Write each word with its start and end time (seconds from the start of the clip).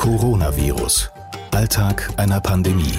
Coronavirus. 0.00 1.10
Alltag 1.50 2.08
einer 2.16 2.40
Pandemie. 2.40 2.94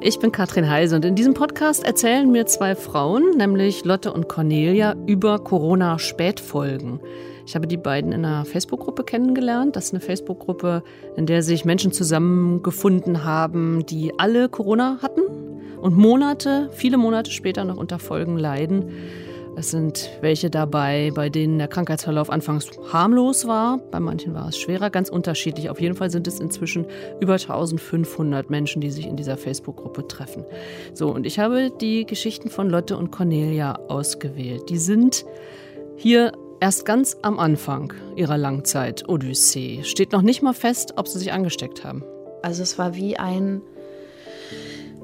Ich 0.00 0.18
bin 0.18 0.32
Katrin 0.32 0.70
Heise 0.70 0.96
und 0.96 1.04
in 1.04 1.14
diesem 1.14 1.34
Podcast 1.34 1.84
erzählen 1.84 2.32
mir 2.32 2.46
zwei 2.46 2.74
Frauen, 2.74 3.36
nämlich 3.36 3.84
Lotte 3.84 4.14
und 4.14 4.30
Cornelia, 4.30 4.96
über 5.06 5.40
Corona-Spätfolgen. 5.40 7.00
Ich 7.46 7.54
habe 7.54 7.66
die 7.66 7.76
beiden 7.76 8.12
in 8.12 8.24
einer 8.24 8.46
Facebook-Gruppe 8.46 9.04
kennengelernt. 9.04 9.76
Das 9.76 9.84
ist 9.84 9.92
eine 9.92 10.00
Facebook-Gruppe, 10.00 10.82
in 11.18 11.26
der 11.26 11.42
sich 11.42 11.66
Menschen 11.66 11.92
zusammengefunden 11.92 13.24
haben, 13.24 13.84
die 13.84 14.18
alle 14.18 14.48
Corona 14.48 14.96
hatten 15.02 15.20
und 15.82 15.98
Monate, 15.98 16.70
viele 16.72 16.96
Monate 16.96 17.30
später 17.30 17.64
noch 17.64 17.76
unter 17.76 17.98
Folgen 17.98 18.38
leiden. 18.38 18.90
Es 19.58 19.72
sind 19.72 20.08
welche 20.20 20.50
dabei, 20.50 21.10
bei 21.12 21.30
denen 21.30 21.58
der 21.58 21.66
Krankheitsverlauf 21.66 22.30
anfangs 22.30 22.70
harmlos 22.92 23.48
war. 23.48 23.78
Bei 23.90 23.98
manchen 23.98 24.32
war 24.32 24.48
es 24.48 24.56
schwerer, 24.56 24.88
ganz 24.88 25.08
unterschiedlich. 25.08 25.68
Auf 25.68 25.80
jeden 25.80 25.96
Fall 25.96 26.10
sind 26.10 26.28
es 26.28 26.38
inzwischen 26.38 26.86
über 27.20 27.32
1500 27.32 28.50
Menschen, 28.50 28.80
die 28.80 28.92
sich 28.92 29.08
in 29.08 29.16
dieser 29.16 29.36
Facebook-Gruppe 29.36 30.06
treffen. 30.06 30.44
So, 30.94 31.10
und 31.10 31.26
ich 31.26 31.40
habe 31.40 31.72
die 31.80 32.06
Geschichten 32.06 32.50
von 32.50 32.70
Lotte 32.70 32.96
und 32.96 33.10
Cornelia 33.10 33.80
ausgewählt. 33.88 34.70
Die 34.70 34.78
sind 34.78 35.26
hier 35.96 36.30
erst 36.60 36.86
ganz 36.86 37.16
am 37.22 37.40
Anfang 37.40 37.92
ihrer 38.14 38.38
Langzeit-Odyssee. 38.38 39.82
Steht 39.82 40.12
noch 40.12 40.22
nicht 40.22 40.40
mal 40.40 40.54
fest, 40.54 40.94
ob 40.94 41.08
sie 41.08 41.18
sich 41.18 41.32
angesteckt 41.32 41.82
haben. 41.82 42.04
Also 42.42 42.62
es 42.62 42.78
war 42.78 42.94
wie 42.94 43.16
ein 43.16 43.60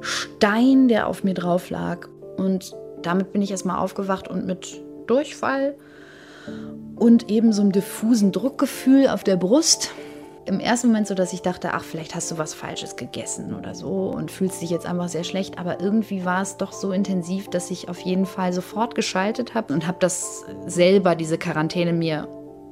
Stein, 0.00 0.86
der 0.86 1.08
auf 1.08 1.24
mir 1.24 1.34
drauf 1.34 1.70
lag. 1.70 2.06
Und 2.36 2.72
damit 3.06 3.32
bin 3.32 3.42
ich 3.42 3.50
erstmal 3.50 3.78
aufgewacht 3.78 4.28
und 4.28 4.46
mit 4.46 4.80
Durchfall 5.06 5.76
und 6.96 7.30
eben 7.30 7.52
so 7.52 7.62
einem 7.62 7.72
diffusen 7.72 8.32
Druckgefühl 8.32 9.08
auf 9.08 9.24
der 9.24 9.36
Brust. 9.36 9.90
Im 10.46 10.60
ersten 10.60 10.88
Moment 10.88 11.06
so, 11.06 11.14
dass 11.14 11.32
ich 11.32 11.40
dachte, 11.40 11.72
ach, 11.72 11.82
vielleicht 11.82 12.14
hast 12.14 12.30
du 12.30 12.36
was 12.36 12.52
Falsches 12.52 12.96
gegessen 12.96 13.54
oder 13.54 13.74
so 13.74 14.10
und 14.10 14.30
fühlst 14.30 14.60
dich 14.60 14.68
jetzt 14.68 14.84
einfach 14.84 15.08
sehr 15.08 15.24
schlecht. 15.24 15.58
Aber 15.58 15.80
irgendwie 15.80 16.24
war 16.26 16.42
es 16.42 16.58
doch 16.58 16.72
so 16.72 16.92
intensiv, 16.92 17.48
dass 17.48 17.70
ich 17.70 17.88
auf 17.88 18.00
jeden 18.00 18.26
Fall 18.26 18.52
sofort 18.52 18.94
geschaltet 18.94 19.54
habe 19.54 19.72
und 19.72 19.86
habe 19.86 19.96
das 20.00 20.44
selber, 20.66 21.14
diese 21.14 21.38
Quarantäne 21.38 21.94
mir 21.94 22.28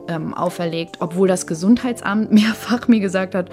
ähm, 0.09 0.35
auferlegt, 0.35 0.97
obwohl 1.01 1.29
das 1.29 1.47
Gesundheitsamt 1.47 2.31
mehrfach 2.33 2.89
mir 2.89 3.01
gesagt 3.01 3.35
hat, 3.35 3.49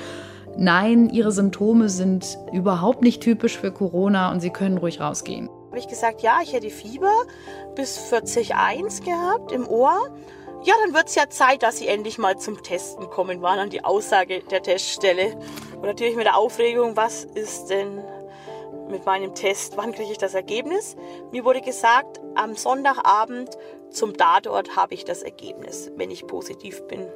nein, 0.58 1.10
ihre 1.10 1.32
Symptome 1.32 1.88
sind 1.88 2.38
überhaupt 2.52 3.02
nicht 3.02 3.22
typisch 3.22 3.58
für 3.58 3.72
Corona 3.72 4.32
und 4.32 4.42
sie 4.42 4.50
können 4.50 4.78
ruhig 4.78 5.00
rausgehen 5.00 5.50
habe 5.70 5.78
ich 5.78 5.88
gesagt, 5.88 6.22
ja, 6.22 6.40
ich 6.42 6.54
hätte 6.54 6.72
Fieber 6.72 7.26
bis 7.76 8.12
40,1 8.12 9.06
gehabt 9.06 9.52
im 9.52 9.68
Ohr. 9.68 10.10
Ja, 10.64 10.74
dann 10.84 10.94
wird 10.94 11.08
es 11.08 11.16
ja 11.16 11.30
Zeit, 11.30 11.64
dass 11.64 11.78
Sie 11.78 11.88
endlich 11.88 12.18
mal 12.18 12.38
zum 12.38 12.62
Testen 12.64 13.10
kommen, 13.10 13.42
war 13.42 13.56
dann 13.56 13.70
die 13.70 13.86
Aussage 13.86 14.42
der 14.42 14.64
Teststelle. 14.64 15.38
Und 15.76 15.84
natürlich 15.84 16.16
mit 16.16 16.26
der 16.26 16.38
Aufregung, 16.38 16.98
was 16.98 17.24
ist 17.24 17.68
denn 17.68 18.04
mit 18.90 19.06
meinem 19.06 19.36
Test, 19.36 19.78
wann 19.78 19.94
kriege 19.94 20.12
ich 20.12 20.18
das 20.18 20.34
Ergebnis? 20.34 20.98
Mir 21.32 21.46
wurde 21.46 21.62
gesagt, 21.62 22.20
am 22.34 22.56
Sonntagabend 22.56 23.56
zum 23.92 24.18
Tatort 24.18 24.76
habe 24.76 24.96
ich 24.96 25.06
das 25.06 25.22
Ergebnis, 25.22 25.92
wenn 25.96 26.10
ich 26.10 26.26
positiv 26.26 26.82
bin. 26.88 27.08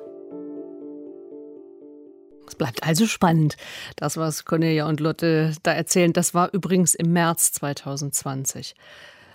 Es 2.48 2.56
bleibt 2.56 2.84
also 2.84 3.08
spannend. 3.08 3.58
Das, 3.96 4.18
was 4.18 4.46
Cornelia 4.46 4.88
und 4.88 5.00
Lotte 5.00 5.54
da 5.64 5.72
erzählen, 5.72 6.14
das 6.14 6.34
war 6.34 6.54
übrigens 6.54 6.94
im 6.94 7.14
März 7.14 7.52
2020. 7.54 8.76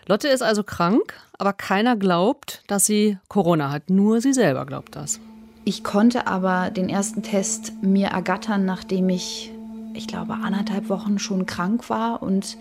Lotte 0.07 0.29
ist 0.29 0.43
also 0.43 0.63
krank, 0.63 1.15
aber 1.37 1.53
keiner 1.53 1.97
glaubt, 1.97 2.63
dass 2.67 2.87
sie 2.87 3.19
Corona 3.29 3.71
hat. 3.71 3.91
Nur 3.91 4.21
sie 4.21 4.33
selber 4.33 4.65
glaubt 4.65 4.97
das. 4.97 5.21
Ich 5.65 5.85
konnte 5.85 6.27
aber 6.27 6.71
den 6.71 6.89
ersten 6.89 7.23
Test 7.23 7.75
mir 7.83 8.09
ergattern, 8.09 8.65
nachdem 8.65 9.11
ich, 9.11 9.53
ich 9.93 10.07
glaube, 10.07 10.35
anderthalb 10.35 10.89
Wochen 10.89 11.19
schon 11.19 11.45
krank 11.45 11.91
war 11.91 12.23
und 12.23 12.57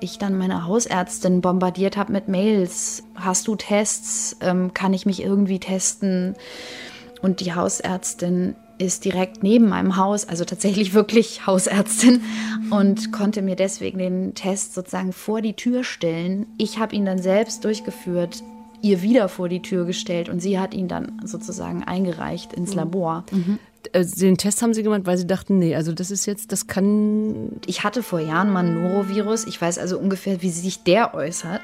ich 0.00 0.18
dann 0.18 0.36
meine 0.36 0.66
Hausärztin 0.66 1.40
bombardiert 1.40 1.96
habe 1.96 2.12
mit 2.12 2.28
Mails. 2.28 3.02
Hast 3.14 3.48
du 3.48 3.56
Tests? 3.56 4.36
Ähm, 4.40 4.74
kann 4.74 4.92
ich 4.92 5.06
mich 5.06 5.22
irgendwie 5.22 5.58
testen? 5.58 6.34
Und 7.22 7.40
die 7.40 7.54
Hausärztin 7.54 8.54
ist 8.78 9.04
direkt 9.04 9.42
neben 9.42 9.68
meinem 9.68 9.96
Haus, 9.96 10.28
also 10.28 10.44
tatsächlich 10.44 10.94
wirklich 10.94 11.46
Hausärztin 11.46 12.22
und 12.70 13.12
konnte 13.12 13.42
mir 13.42 13.56
deswegen 13.56 13.98
den 13.98 14.34
Test 14.34 14.74
sozusagen 14.74 15.12
vor 15.12 15.42
die 15.42 15.54
Tür 15.54 15.84
stellen. 15.84 16.46
Ich 16.58 16.78
habe 16.78 16.94
ihn 16.94 17.04
dann 17.04 17.18
selbst 17.18 17.64
durchgeführt, 17.64 18.42
ihr 18.82 19.02
wieder 19.02 19.28
vor 19.28 19.48
die 19.48 19.62
Tür 19.62 19.84
gestellt 19.84 20.28
und 20.28 20.40
sie 20.40 20.58
hat 20.58 20.74
ihn 20.74 20.88
dann 20.88 21.20
sozusagen 21.24 21.84
eingereicht 21.84 22.52
ins 22.52 22.70
mhm. 22.70 22.76
Labor. 22.76 23.24
Mhm. 23.30 23.58
Den 23.94 24.38
Test 24.38 24.62
haben 24.62 24.72
Sie 24.72 24.82
gemacht, 24.82 25.02
weil 25.04 25.18
Sie 25.18 25.26
dachten, 25.26 25.58
nee, 25.58 25.76
also 25.76 25.92
das 25.92 26.10
ist 26.10 26.24
jetzt, 26.24 26.52
das 26.52 26.66
kann. 26.66 27.60
Ich 27.66 27.84
hatte 27.84 28.02
vor 28.02 28.18
Jahren 28.18 28.50
mal 28.50 28.64
ein 28.64 28.82
Norovirus. 28.82 29.46
Ich 29.46 29.60
weiß 29.60 29.78
also 29.78 29.98
ungefähr, 29.98 30.40
wie 30.40 30.48
sich 30.48 30.84
der 30.84 31.14
äußert 31.14 31.60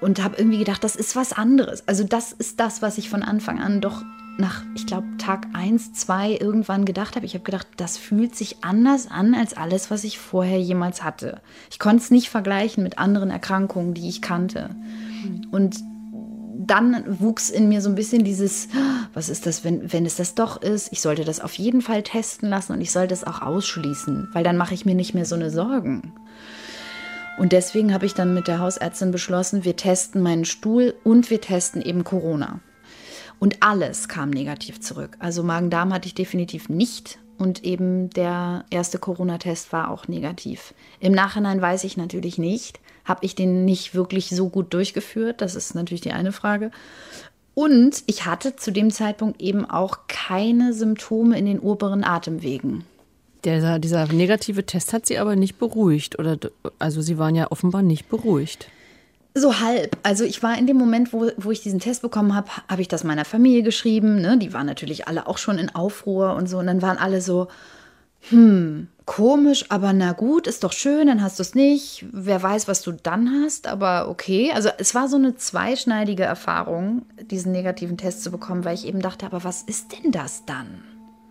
und 0.00 0.22
habe 0.22 0.36
irgendwie 0.38 0.58
gedacht, 0.58 0.84
das 0.84 0.96
ist 0.96 1.16
was 1.16 1.32
anderes. 1.32 1.82
Also 1.88 2.04
das 2.04 2.32
ist 2.32 2.60
das, 2.60 2.82
was 2.82 2.98
ich 2.98 3.10
von 3.10 3.22
Anfang 3.22 3.58
an 3.58 3.80
doch 3.80 4.02
nach, 4.38 4.62
ich 4.74 4.86
glaube, 4.86 5.06
Tag 5.18 5.46
1, 5.52 5.92
2 5.92 6.38
irgendwann 6.40 6.84
gedacht 6.84 7.16
habe. 7.16 7.26
Ich 7.26 7.34
habe 7.34 7.44
gedacht, 7.44 7.66
das 7.76 7.96
fühlt 7.96 8.34
sich 8.34 8.64
anders 8.64 9.10
an 9.10 9.34
als 9.34 9.56
alles, 9.56 9.90
was 9.90 10.04
ich 10.04 10.18
vorher 10.18 10.60
jemals 10.60 11.02
hatte. 11.02 11.40
Ich 11.70 11.78
konnte 11.78 12.02
es 12.02 12.10
nicht 12.10 12.28
vergleichen 12.28 12.82
mit 12.82 12.98
anderen 12.98 13.30
Erkrankungen, 13.30 13.94
die 13.94 14.08
ich 14.08 14.22
kannte. 14.22 14.70
Und 15.50 15.76
dann 16.56 17.04
wuchs 17.20 17.50
in 17.50 17.68
mir 17.68 17.80
so 17.80 17.88
ein 17.88 17.94
bisschen 17.94 18.24
dieses, 18.24 18.68
was 19.12 19.28
ist 19.28 19.46
das, 19.46 19.64
wenn, 19.64 19.92
wenn 19.92 20.06
es 20.06 20.16
das 20.16 20.34
doch 20.34 20.60
ist? 20.60 20.92
Ich 20.92 21.00
sollte 21.00 21.24
das 21.24 21.40
auf 21.40 21.54
jeden 21.54 21.82
Fall 21.82 22.02
testen 22.02 22.48
lassen 22.48 22.72
und 22.72 22.80
ich 22.80 22.92
sollte 22.92 23.14
es 23.14 23.24
auch 23.24 23.42
ausschließen, 23.42 24.28
weil 24.32 24.44
dann 24.44 24.56
mache 24.56 24.74
ich 24.74 24.86
mir 24.86 24.94
nicht 24.94 25.14
mehr 25.14 25.26
so 25.26 25.34
eine 25.34 25.50
Sorgen. 25.50 26.12
Und 27.36 27.52
deswegen 27.52 27.92
habe 27.92 28.06
ich 28.06 28.14
dann 28.14 28.32
mit 28.32 28.46
der 28.46 28.60
Hausärztin 28.60 29.10
beschlossen, 29.10 29.64
wir 29.64 29.76
testen 29.76 30.22
meinen 30.22 30.44
Stuhl 30.44 30.94
und 31.02 31.30
wir 31.30 31.40
testen 31.40 31.82
eben 31.82 32.04
Corona. 32.04 32.60
Und 33.44 33.62
alles 33.62 34.08
kam 34.08 34.30
negativ 34.30 34.80
zurück. 34.80 35.18
Also 35.18 35.42
Magen-Darm 35.42 35.92
hatte 35.92 36.06
ich 36.06 36.14
definitiv 36.14 36.70
nicht. 36.70 37.18
Und 37.36 37.62
eben 37.62 38.08
der 38.08 38.64
erste 38.70 38.98
Corona-Test 38.98 39.70
war 39.70 39.90
auch 39.90 40.08
negativ. 40.08 40.72
Im 40.98 41.12
Nachhinein 41.12 41.60
weiß 41.60 41.84
ich 41.84 41.98
natürlich 41.98 42.38
nicht, 42.38 42.80
habe 43.04 43.22
ich 43.22 43.34
den 43.34 43.66
nicht 43.66 43.94
wirklich 43.94 44.30
so 44.30 44.48
gut 44.48 44.72
durchgeführt. 44.72 45.42
Das 45.42 45.56
ist 45.56 45.74
natürlich 45.74 46.00
die 46.00 46.12
eine 46.12 46.32
Frage. 46.32 46.70
Und 47.52 48.02
ich 48.06 48.24
hatte 48.24 48.56
zu 48.56 48.70
dem 48.70 48.90
Zeitpunkt 48.90 49.42
eben 49.42 49.68
auch 49.68 50.06
keine 50.08 50.72
Symptome 50.72 51.38
in 51.38 51.44
den 51.44 51.58
oberen 51.58 52.02
Atemwegen. 52.02 52.86
Der, 53.44 53.78
dieser 53.78 54.10
negative 54.10 54.64
Test 54.64 54.94
hat 54.94 55.04
Sie 55.04 55.18
aber 55.18 55.36
nicht 55.36 55.58
beruhigt. 55.58 56.18
Oder, 56.18 56.38
also 56.78 57.02
Sie 57.02 57.18
waren 57.18 57.34
ja 57.34 57.50
offenbar 57.52 57.82
nicht 57.82 58.08
beruhigt. 58.08 58.70
So 59.36 59.58
halb. 59.60 59.96
Also 60.04 60.24
ich 60.24 60.42
war 60.44 60.56
in 60.56 60.66
dem 60.66 60.76
Moment, 60.76 61.12
wo, 61.12 61.28
wo 61.36 61.50
ich 61.50 61.60
diesen 61.60 61.80
Test 61.80 62.02
bekommen 62.02 62.34
habe, 62.34 62.48
habe 62.68 62.82
ich 62.82 62.88
das 62.88 63.02
meiner 63.02 63.24
Familie 63.24 63.64
geschrieben. 63.64 64.20
Ne? 64.20 64.38
Die 64.38 64.52
waren 64.52 64.66
natürlich 64.66 65.08
alle 65.08 65.26
auch 65.26 65.38
schon 65.38 65.58
in 65.58 65.74
Aufruhr 65.74 66.34
und 66.34 66.48
so. 66.48 66.58
Und 66.58 66.68
dann 66.68 66.82
waren 66.82 66.98
alle 66.98 67.20
so, 67.20 67.48
hm, 68.30 68.88
komisch, 69.06 69.66
aber 69.68 69.92
na 69.92 70.12
gut, 70.12 70.46
ist 70.46 70.64
doch 70.64 70.72
schön, 70.72 71.08
dann 71.08 71.22
hast 71.22 71.38
du 71.38 71.42
es 71.42 71.54
nicht. 71.54 72.06
Wer 72.12 72.42
weiß, 72.42 72.68
was 72.68 72.82
du 72.82 72.92
dann 72.92 73.42
hast, 73.42 73.66
aber 73.66 74.08
okay. 74.08 74.52
Also 74.54 74.70
es 74.78 74.94
war 74.94 75.08
so 75.08 75.16
eine 75.16 75.36
zweischneidige 75.36 76.22
Erfahrung, 76.22 77.02
diesen 77.30 77.52
negativen 77.52 77.96
Test 77.96 78.22
zu 78.22 78.30
bekommen, 78.30 78.64
weil 78.64 78.74
ich 78.74 78.86
eben 78.86 79.00
dachte, 79.00 79.26
aber 79.26 79.44
was 79.44 79.62
ist 79.62 79.92
denn 79.92 80.10
das 80.10 80.44
dann? 80.46 80.82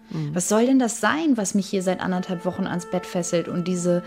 Mhm. 0.10 0.36
Was 0.36 0.50
soll 0.50 0.66
denn 0.66 0.80
das 0.80 1.00
sein, 1.00 1.36
was 1.36 1.56
mich 1.56 1.68
hier 1.68 1.82
seit 1.82 2.00
anderthalb 2.00 2.46
Wochen 2.46 2.68
ans 2.68 2.90
Bett 2.90 3.06
fesselt 3.06 3.48
und 3.48 3.68
diese 3.68 4.04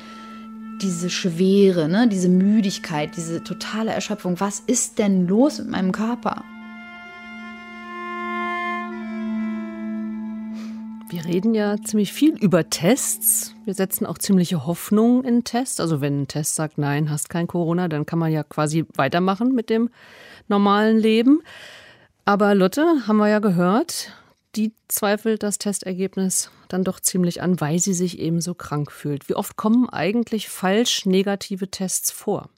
diese 0.82 1.10
Schwere, 1.10 1.88
ne, 1.88 2.09
diese 2.09 2.28
Müdigkeit, 2.28 3.16
diese 3.16 3.42
totale 3.42 3.92
Erschöpfung. 3.92 4.41
Was 4.41 4.60
ist 4.60 4.98
denn 4.98 5.26
los 5.26 5.59
mit 5.59 5.70
meinem 5.70 5.92
Körper? 5.92 6.45
Wir 11.09 11.24
reden 11.24 11.54
ja 11.54 11.77
ziemlich 11.83 12.12
viel 12.12 12.36
über 12.36 12.68
Tests. 12.68 13.54
Wir 13.65 13.74
setzen 13.74 14.06
auch 14.06 14.18
ziemliche 14.18 14.66
Hoffnung 14.66 15.22
in 15.22 15.45
Tests. 15.45 15.78
Also 15.78 16.01
wenn 16.01 16.22
ein 16.22 16.28
Test 16.28 16.56
sagt, 16.56 16.78
nein, 16.78 17.10
hast 17.10 17.30
kein 17.30 17.47
Corona, 17.47 17.86
dann 17.89 18.06
kann 18.06 18.18
man 18.18 18.33
ja 18.33 18.42
quasi 18.42 18.84
weitermachen 18.97 19.54
mit 19.54 19.71
dem 19.71 19.89
normalen 20.48 20.98
Leben. 20.98 21.42
Aber 22.24 22.56
Lotte, 22.56 22.84
haben 23.06 23.18
wir 23.18 23.28
ja 23.28 23.39
gehört, 23.39 24.12
die 24.56 24.72
zweifelt 24.88 25.42
das 25.42 25.58
Testergebnis 25.58 26.50
dann 26.68 26.84
doch 26.84 27.00
ziemlich 27.00 27.42
an, 27.42 27.60
weil 27.60 27.78
sie 27.78 27.94
sich 27.94 28.18
eben 28.18 28.41
so 28.41 28.54
krank 28.54 28.91
fühlt. 28.91 29.28
Wie 29.28 29.34
oft 29.34 29.56
kommen 29.56 29.88
eigentlich 29.88 30.48
falsch 30.48 31.06
negative 31.06 31.70
Tests 31.70 32.10
vor? 32.10 32.48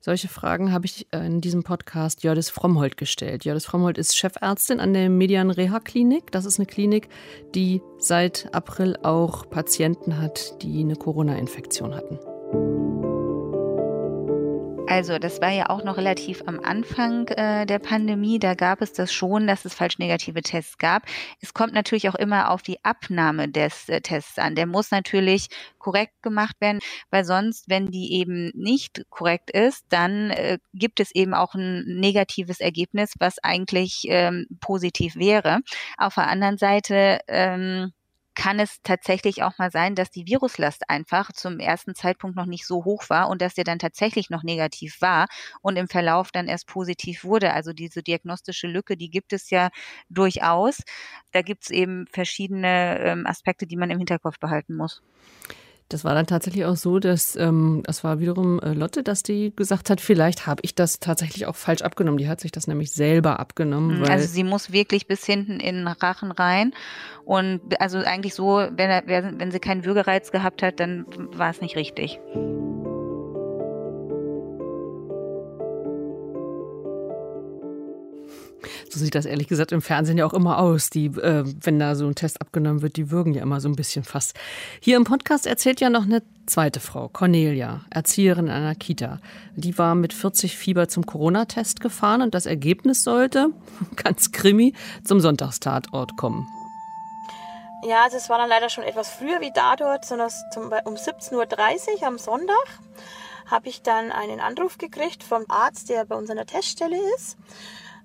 Solche 0.00 0.28
Fragen 0.28 0.70
habe 0.70 0.84
ich 0.84 1.06
äh, 1.12 1.24
in 1.24 1.40
diesem 1.40 1.62
Podcast 1.62 2.22
Jördis 2.22 2.50
Frommholt 2.50 2.98
gestellt. 2.98 3.46
Jördis 3.46 3.64
Frommholt 3.64 3.96
ist 3.96 4.16
Chefärztin 4.16 4.78
an 4.78 4.92
der 4.92 5.08
Median 5.08 5.50
Reha 5.50 5.80
Klinik. 5.80 6.30
Das 6.30 6.44
ist 6.44 6.58
eine 6.58 6.66
Klinik, 6.66 7.08
die 7.54 7.80
seit 7.98 8.54
April 8.54 8.98
auch 9.02 9.48
Patienten 9.48 10.18
hat, 10.18 10.62
die 10.62 10.80
eine 10.80 10.96
Corona-Infektion 10.96 11.94
hatten. 11.94 12.18
Also 14.86 15.18
das 15.18 15.40
war 15.40 15.50
ja 15.50 15.70
auch 15.70 15.82
noch 15.82 15.96
relativ 15.96 16.42
am 16.46 16.60
Anfang 16.60 17.26
äh, 17.28 17.64
der 17.66 17.78
Pandemie. 17.78 18.38
Da 18.38 18.54
gab 18.54 18.82
es 18.82 18.92
das 18.92 19.12
schon, 19.12 19.46
dass 19.46 19.64
es 19.64 19.74
falsch 19.74 19.98
negative 19.98 20.42
Tests 20.42 20.78
gab. 20.78 21.04
Es 21.40 21.54
kommt 21.54 21.72
natürlich 21.72 22.08
auch 22.08 22.14
immer 22.14 22.50
auf 22.50 22.62
die 22.62 22.84
Abnahme 22.84 23.48
des 23.48 23.88
äh, 23.88 24.02
Tests 24.02 24.38
an. 24.38 24.54
Der 24.54 24.66
muss 24.66 24.90
natürlich 24.90 25.48
korrekt 25.78 26.22
gemacht 26.22 26.56
werden, 26.60 26.80
weil 27.10 27.24
sonst, 27.24 27.68
wenn 27.68 27.90
die 27.90 28.12
eben 28.12 28.52
nicht 28.54 29.04
korrekt 29.10 29.50
ist, 29.50 29.86
dann 29.88 30.30
äh, 30.30 30.58
gibt 30.74 31.00
es 31.00 31.14
eben 31.14 31.34
auch 31.34 31.54
ein 31.54 31.84
negatives 31.86 32.60
Ergebnis, 32.60 33.14
was 33.18 33.38
eigentlich 33.42 34.04
ähm, 34.08 34.46
positiv 34.60 35.16
wäre. 35.16 35.60
Auf 35.96 36.14
der 36.14 36.28
anderen 36.28 36.58
Seite 36.58 37.20
ähm, 37.26 37.92
kann 38.34 38.58
es 38.58 38.80
tatsächlich 38.82 39.42
auch 39.42 39.58
mal 39.58 39.70
sein, 39.70 39.94
dass 39.94 40.10
die 40.10 40.26
Viruslast 40.26 40.88
einfach 40.88 41.32
zum 41.32 41.58
ersten 41.58 41.94
Zeitpunkt 41.94 42.36
noch 42.36 42.46
nicht 42.46 42.66
so 42.66 42.84
hoch 42.84 43.08
war 43.08 43.28
und 43.28 43.40
dass 43.40 43.54
der 43.54 43.64
dann 43.64 43.78
tatsächlich 43.78 44.30
noch 44.30 44.42
negativ 44.42 45.00
war 45.00 45.26
und 45.62 45.76
im 45.76 45.88
Verlauf 45.88 46.32
dann 46.32 46.48
erst 46.48 46.66
positiv 46.66 47.24
wurde. 47.24 47.52
Also 47.52 47.72
diese 47.72 48.02
diagnostische 48.02 48.66
Lücke, 48.66 48.96
die 48.96 49.10
gibt 49.10 49.32
es 49.32 49.50
ja 49.50 49.70
durchaus. 50.08 50.82
Da 51.32 51.42
gibt 51.42 51.64
es 51.64 51.70
eben 51.70 52.06
verschiedene 52.08 52.98
ähm, 53.00 53.26
Aspekte, 53.26 53.66
die 53.66 53.76
man 53.76 53.90
im 53.90 53.98
Hinterkopf 53.98 54.38
behalten 54.38 54.76
muss. 54.76 55.02
Das 55.88 56.04
war 56.04 56.14
dann 56.14 56.26
tatsächlich 56.26 56.64
auch 56.64 56.76
so, 56.76 56.98
dass 56.98 57.36
ähm, 57.36 57.82
das 57.84 58.04
war 58.04 58.18
wiederum 58.18 58.58
äh, 58.60 58.72
Lotte, 58.72 59.02
dass 59.02 59.22
die 59.22 59.52
gesagt 59.54 59.90
hat, 59.90 60.00
vielleicht 60.00 60.46
habe 60.46 60.60
ich 60.64 60.74
das 60.74 60.98
tatsächlich 60.98 61.46
auch 61.46 61.56
falsch 61.56 61.82
abgenommen. 61.82 62.18
Die 62.18 62.28
hat 62.28 62.40
sich 62.40 62.52
das 62.52 62.66
nämlich 62.66 62.92
selber 62.92 63.38
abgenommen. 63.38 63.98
Mhm, 64.00 64.04
also 64.04 64.26
sie 64.26 64.44
muss 64.44 64.72
wirklich 64.72 65.06
bis 65.06 65.24
hinten 65.26 65.60
in 65.60 65.76
den 65.76 65.88
Rachen 65.88 66.32
rein. 66.32 66.72
Und 67.24 67.60
also 67.80 67.98
eigentlich 67.98 68.34
so, 68.34 68.56
wenn, 68.56 68.90
er, 68.90 69.06
wenn 69.06 69.50
sie 69.50 69.60
keinen 69.60 69.84
Würgereiz 69.84 70.32
gehabt 70.32 70.62
hat, 70.62 70.80
dann 70.80 71.06
war 71.32 71.50
es 71.50 71.60
nicht 71.60 71.76
richtig. 71.76 72.18
So 78.90 78.98
sieht 78.98 79.14
das 79.14 79.26
ehrlich 79.26 79.48
gesagt 79.48 79.72
im 79.72 79.82
Fernsehen 79.82 80.18
ja 80.18 80.26
auch 80.26 80.34
immer 80.34 80.58
aus. 80.58 80.90
Die, 80.90 81.06
äh, 81.06 81.44
wenn 81.62 81.78
da 81.78 81.94
so 81.94 82.06
ein 82.06 82.14
Test 82.14 82.40
abgenommen 82.40 82.82
wird, 82.82 82.96
die 82.96 83.10
würgen 83.10 83.34
ja 83.34 83.42
immer 83.42 83.60
so 83.60 83.68
ein 83.68 83.76
bisschen 83.76 84.04
fast. 84.04 84.34
Hier 84.80 84.96
im 84.96 85.04
Podcast 85.04 85.46
erzählt 85.46 85.80
ja 85.80 85.90
noch 85.90 86.04
eine 86.04 86.22
zweite 86.46 86.80
Frau, 86.80 87.08
Cornelia, 87.08 87.80
Erzieherin 87.90 88.50
einer 88.50 88.74
Kita. 88.74 89.20
Die 89.56 89.76
war 89.78 89.94
mit 89.94 90.12
40 90.12 90.56
Fieber 90.56 90.88
zum 90.88 91.06
Corona-Test 91.06 91.80
gefahren 91.80 92.22
und 92.22 92.34
das 92.34 92.46
Ergebnis 92.46 93.02
sollte, 93.02 93.50
ganz 93.96 94.32
krimi, 94.32 94.74
zum 95.04 95.20
Sonntagstatort 95.20 96.16
kommen. 96.16 96.46
Ja, 97.86 98.04
also 98.04 98.16
es 98.16 98.30
war 98.30 98.38
dann 98.38 98.48
leider 98.48 98.70
schon 98.70 98.84
etwas 98.84 99.10
früher 99.10 99.40
wie 99.40 99.52
da 99.52 99.76
dort, 99.76 100.06
sondern 100.06 100.30
um 100.84 100.94
17.30 100.94 101.32
Uhr 102.00 102.06
am 102.06 102.16
Sonntag 102.16 102.80
habe 103.46 103.68
ich 103.68 103.82
dann 103.82 104.10
einen 104.10 104.40
Anruf 104.40 104.78
gekriegt 104.78 105.22
vom 105.22 105.44
Arzt, 105.48 105.90
der 105.90 106.06
bei 106.06 106.16
uns 106.16 106.30
an 106.30 106.36
der 106.36 106.46
Teststelle 106.46 106.96
ist. 107.16 107.36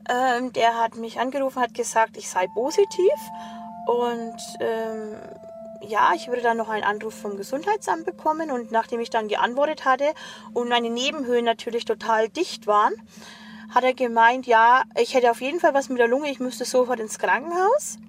Ähm, 0.09 0.51
der 0.53 0.75
hat 0.77 0.95
mich 0.95 1.19
angerufen, 1.19 1.61
hat 1.61 1.73
gesagt, 1.73 2.17
ich 2.17 2.29
sei 2.29 2.47
positiv. 2.47 3.13
Und 3.87 4.37
ähm, 4.59 5.15
ja, 5.81 6.11
ich 6.15 6.27
würde 6.27 6.41
dann 6.41 6.57
noch 6.57 6.69
einen 6.69 6.83
Anruf 6.83 7.13
vom 7.13 7.37
Gesundheitsamt 7.37 8.05
bekommen. 8.05 8.51
Und 8.51 8.71
nachdem 8.71 8.99
ich 8.99 9.09
dann 9.09 9.27
geantwortet 9.27 9.85
hatte 9.85 10.05
und 10.53 10.69
meine 10.69 10.89
Nebenhöhlen 10.89 11.45
natürlich 11.45 11.85
total 11.85 12.29
dicht 12.29 12.67
waren, 12.67 12.93
hat 13.73 13.83
er 13.83 13.93
gemeint, 13.93 14.47
ja, 14.47 14.83
ich 14.97 15.13
hätte 15.13 15.29
auf 15.29 15.41
jeden 15.41 15.59
Fall 15.59 15.73
was 15.73 15.89
mit 15.89 15.99
der 15.99 16.07
Lunge, 16.07 16.31
ich 16.31 16.39
müsste 16.39 16.65
sofort 16.65 16.99
ins 16.99 17.19
Krankenhaus 17.19 17.99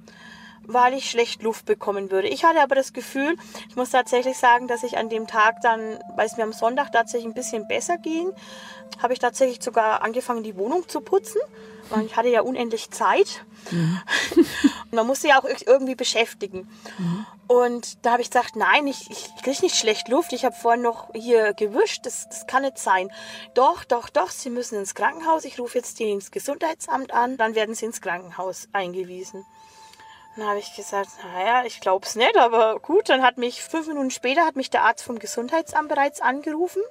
weil 0.73 0.95
ich 0.95 1.11
schlecht 1.11 1.43
Luft 1.43 1.67
bekommen 1.67 2.11
würde. 2.11 2.29
Ich 2.29 2.45
hatte 2.45 2.63
aber 2.63 2.75
das 2.75 2.93
Gefühl, 2.93 3.37
ich 3.69 3.77
muss 3.77 3.91
tatsächlich 3.91 4.37
sagen, 4.39 4.69
dass 4.69 4.83
ich 4.83 4.97
an 4.99 5.09
dem 5.09 5.27
Tag 5.27 5.61
dann, 5.63 5.99
weil 6.17 6.27
es 6.27 6.37
mir 6.37 6.45
am 6.45 6.53
Sonntag 6.53 6.93
tatsächlich 6.93 7.27
ein 7.27 7.35
bisschen 7.35 7.67
besser 7.67 7.99
ging, 7.99 8.31
habe 9.03 9.13
ich 9.13 9.19
tatsächlich 9.19 9.63
sogar 9.63 10.03
angefangen, 10.03 10.43
die 10.43 10.57
Wohnung 10.57 10.89
zu 10.89 11.01
putzen. 11.01 11.41
Ich 12.07 12.17
hatte 12.17 12.29
ja 12.29 12.43
unendlich 12.43 12.91
Zeit. 12.91 13.45
Mhm. 13.71 14.01
Und 14.37 14.93
man 14.93 15.07
musste 15.07 15.29
ja 15.29 15.39
auch 15.39 15.45
irgendwie 15.45 15.95
beschäftigen. 15.95 16.69
Mhm. 16.99 17.27
Und 17.47 18.05
da 18.05 18.13
habe 18.13 18.23
ich 18.23 18.31
gesagt, 18.31 18.55
nein, 18.55 18.87
ich, 18.87 19.11
ich 19.11 19.29
kriege 19.43 19.63
nicht 19.63 19.77
schlecht 19.77 20.09
Luft. 20.09 20.33
Ich 20.33 20.45
habe 20.45 20.55
vorhin 20.55 20.83
noch 20.83 21.11
hier 21.15 21.53
gewischt. 21.53 22.07
Das, 22.07 22.29
das 22.29 22.47
kann 22.47 22.63
nicht 22.63 22.79
sein. 22.79 23.11
Doch, 23.55 23.85
doch, 23.85 24.09
doch, 24.09 24.31
Sie 24.31 24.51
müssen 24.51 24.79
ins 24.79 24.95
Krankenhaus. 24.95 25.45
Ich 25.45 25.59
rufe 25.59 25.79
jetzt 25.79 25.99
ins 26.01 26.31
Gesundheitsamt 26.31 27.13
an. 27.13 27.37
Dann 27.37 27.55
werden 27.55 27.75
Sie 27.75 27.87
ins 27.87 28.01
Krankenhaus 28.01 28.69
eingewiesen. 28.73 29.45
Dann 30.37 30.47
habe 30.47 30.59
ich 30.59 30.75
gesagt, 30.75 31.11
naja, 31.35 31.65
ich 31.65 31.81
glaube 31.81 32.07
es 32.07 32.15
nicht, 32.15 32.37
aber 32.37 32.79
gut. 32.81 33.09
Dann 33.09 33.23
hat 33.23 33.37
mich 33.37 33.63
fünf 33.63 33.89
Minuten 33.89 34.11
später 34.11 34.45
hat 34.47 34.57
mich 34.57 34.71
der 34.71 34.85
Arzt 34.85 35.03
vom 35.05 35.19
Gesundheitsamt 35.19 35.89
bereits 35.89 36.21
angerufen, 36.21 36.83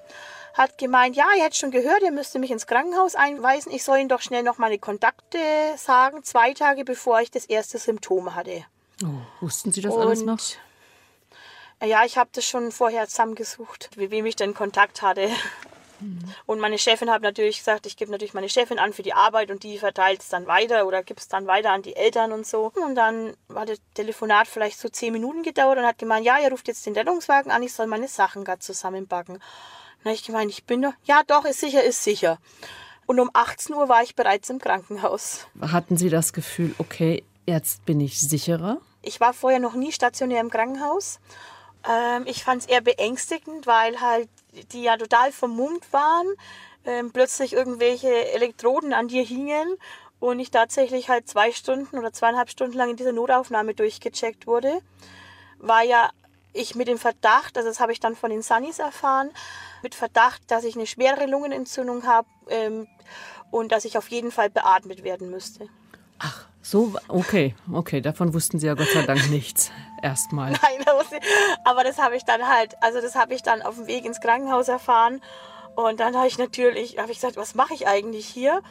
hat 0.54 0.78
gemeint, 0.78 1.16
ja, 1.16 1.26
ihr 1.38 1.44
hättet 1.44 1.58
schon 1.58 1.72
gehört, 1.72 2.04
er 2.04 2.12
müsste 2.12 2.38
mich 2.38 2.52
ins 2.52 2.68
Krankenhaus 2.68 3.16
einweisen. 3.16 3.72
Ich 3.72 3.84
soll 3.84 4.00
ihm 4.00 4.10
doch 4.10 4.22
schnell 4.22 4.44
noch 4.44 4.58
meine 4.58 4.78
Kontakte 4.78 5.40
sagen, 5.78 6.24
zwei 6.24 6.54
Tage 6.54 6.84
bevor 6.84 7.22
ich 7.22 7.32
das 7.32 7.46
erste 7.46 7.78
Symptom 7.78 8.36
hatte. 8.36 8.66
Oh, 9.04 9.08
wussten 9.42 9.72
Sie 9.72 9.82
das 9.82 9.94
Und, 9.94 10.02
alles 10.02 10.22
noch? 10.24 10.40
Ja, 11.82 12.04
ich 12.04 12.18
habe 12.18 12.30
das 12.34 12.44
schon 12.44 12.74
vorher 12.74 13.08
zusammengesucht, 13.08 13.90
wie 13.96 14.12
wem 14.12 14.26
ich 14.26 14.36
denn 14.36 14.54
Kontakt 14.54 15.02
hatte. 15.02 15.30
Und 16.46 16.60
meine 16.60 16.78
Chefin 16.78 17.10
hat 17.10 17.22
natürlich 17.22 17.60
gesagt, 17.60 17.86
ich 17.86 17.98
gebe 17.98 18.12
natürlich 18.12 18.34
meine 18.34 18.50
Chefin 18.50 18.80
an 18.80 18.94
für 18.94 19.04
die 19.04 19.14
Arbeit 19.14 19.52
und 19.52 19.64
die 19.64 19.78
verteilt 19.78 20.22
es 20.22 20.30
dann 20.30 20.48
weiter 20.48 20.86
oder 20.88 21.04
gibt 21.04 21.20
es 21.20 21.28
dann 21.28 21.48
weiter 21.48 21.72
an 21.72 21.82
die 21.82 21.96
Eltern 21.96 22.32
und 22.32 22.46
so. 22.46 22.72
Und 22.76 22.96
dann 22.96 23.36
hat 23.54 23.70
das 23.70 23.80
Telefonat 23.94 24.48
vielleicht 24.48 24.80
so 24.80 24.90
zehn 24.90 25.14
Minuten 25.14 25.44
gedauert 25.44 25.78
und 25.78 25.86
hat 25.86 25.98
gemeint, 25.98 26.26
ja, 26.26 26.38
ihr 26.40 26.50
ruft 26.50 26.68
jetzt 26.68 26.86
den 26.86 26.94
Rettungswagen 26.94 27.52
an, 27.52 27.64
ich 27.64 27.74
soll 27.74 27.88
meine 27.88 28.08
Sachen 28.08 28.44
gerade 28.44 28.60
zusammenbacken. 28.60 29.36
Dann 29.36 30.06
habe 30.06 30.16
ich 30.16 30.24
gemeint, 30.24 30.52
ich 30.52 30.66
bin 30.66 30.82
doch, 30.82 30.94
ja 31.04 31.24
doch, 31.28 31.46
ist 31.46 31.60
sicher, 31.60 31.84
ist 31.84 32.04
sicher. 32.04 32.40
Und 33.06 33.20
um 33.20 33.30
18 33.34 33.76
Uhr 33.76 33.90
war 33.90 34.04
ich 34.04 34.16
bereits 34.16 34.50
im 34.50 34.60
Krankenhaus. 34.60 35.48
Hatten 35.60 35.98
Sie 35.98 36.10
das 36.10 36.32
Gefühl, 36.32 36.76
okay, 36.78 37.24
jetzt 37.48 37.84
bin 37.86 38.00
ich 38.00 38.20
sicherer? 38.20 38.78
Ich 39.02 39.20
war 39.20 39.34
vorher 39.34 39.60
noch 39.60 39.74
nie 39.74 39.92
stationär 39.92 40.42
im 40.42 40.50
Krankenhaus. 40.50 41.20
Ähm, 41.90 42.24
ich 42.28 42.44
fand 42.44 42.62
es 42.62 42.68
eher 42.68 42.82
beängstigend, 42.82 43.66
weil 43.66 44.00
halt 44.02 44.30
die 44.72 44.84
ja 44.84 44.98
total 44.98 45.32
vermummt 45.32 45.92
waren, 45.92 46.28
ähm, 46.86 47.12
plötzlich 47.12 47.54
irgendwelche 47.54 48.32
Elektroden 48.32 48.94
an 48.94 49.08
dir 49.08 49.24
hingen 49.24 49.76
und 50.20 50.40
ich 50.40 50.52
tatsächlich 50.52 51.10
halt 51.10 51.28
zwei 51.28 51.52
Stunden 51.52 51.98
oder 51.98 52.12
zweieinhalb 52.12 52.50
Stunden 52.50 52.78
lang 52.78 52.90
in 52.90 52.98
dieser 52.98 53.12
Notaufnahme 53.12 53.74
durchgecheckt 53.74 54.48
wurde, 54.48 54.82
war 55.58 55.84
ja 55.84 56.10
ich 56.54 56.76
mit 56.76 56.88
dem 56.88 56.98
Verdacht, 56.98 57.58
also 57.58 57.70
das 57.70 57.80
habe 57.80 57.92
ich 57.92 58.00
dann 58.00 58.16
von 58.16 58.32
den 58.32 58.42
Sunnies 58.42 58.80
erfahren, 58.80 59.32
mit 59.84 59.96
Verdacht, 59.96 60.42
dass 60.48 60.64
ich 60.64 60.76
eine 60.76 60.88
schwere 60.88 61.26
Lungenentzündung 61.26 62.06
habe 62.06 62.28
ähm, 62.50 62.88
und 63.52 63.72
dass 63.72 63.86
ich 63.86 63.98
auf 63.98 64.10
jeden 64.10 64.32
Fall 64.32 64.50
beatmet 64.50 65.04
werden 65.04 65.30
müsste. 65.30 65.68
Ach, 66.18 66.48
so, 66.70 66.94
okay, 67.08 67.56
okay, 67.72 68.02
davon 68.02 68.34
wussten 68.34 68.60
Sie 68.60 68.68
ja 68.68 68.76
Gott 68.76 68.90
sei 68.90 69.04
Dank 69.04 69.30
nichts. 69.30 69.72
Erstmal. 70.02 70.52
Nein, 70.52 70.86
aber 71.64 71.84
das 71.84 71.98
habe 71.98 72.16
ich 72.16 72.24
dann 72.24 72.48
halt, 72.48 72.76
also 72.82 73.02
das 73.02 73.16
habe 73.16 73.34
ich 73.34 73.42
dann 73.42 73.62
auf 73.62 73.76
dem 73.76 73.88
Weg 73.88 74.06
ins 74.06 74.22
Krankenhaus 74.22 74.68
erfahren. 74.68 75.22
Und 75.76 76.00
dann 76.00 76.16
habe 76.16 76.28
ich 76.28 76.38
natürlich, 76.38 76.98
habe 76.98 77.12
ich 77.12 77.18
gesagt, 77.18 77.38
was 77.38 77.56
mache 77.56 77.74
ich 77.74 77.88
eigentlich 77.88 78.28
hier? 78.28 78.62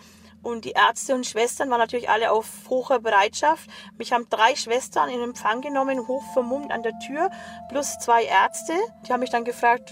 Und 0.42 0.64
die 0.64 0.72
Ärzte 0.72 1.14
und 1.14 1.26
Schwestern 1.26 1.70
waren 1.70 1.80
natürlich 1.80 2.08
alle 2.08 2.30
auf 2.30 2.46
hoher 2.70 3.00
Bereitschaft. 3.00 3.68
Mich 3.96 4.12
haben 4.12 4.26
drei 4.30 4.54
Schwestern 4.54 5.08
in 5.08 5.20
Empfang 5.20 5.60
genommen, 5.60 6.06
hoch 6.06 6.22
vermummt 6.32 6.70
an 6.70 6.82
der 6.82 6.98
Tür, 7.00 7.30
plus 7.68 7.98
zwei 7.98 8.24
Ärzte. 8.24 8.74
Die 9.06 9.12
haben 9.12 9.20
mich 9.20 9.30
dann 9.30 9.44
gefragt, 9.44 9.90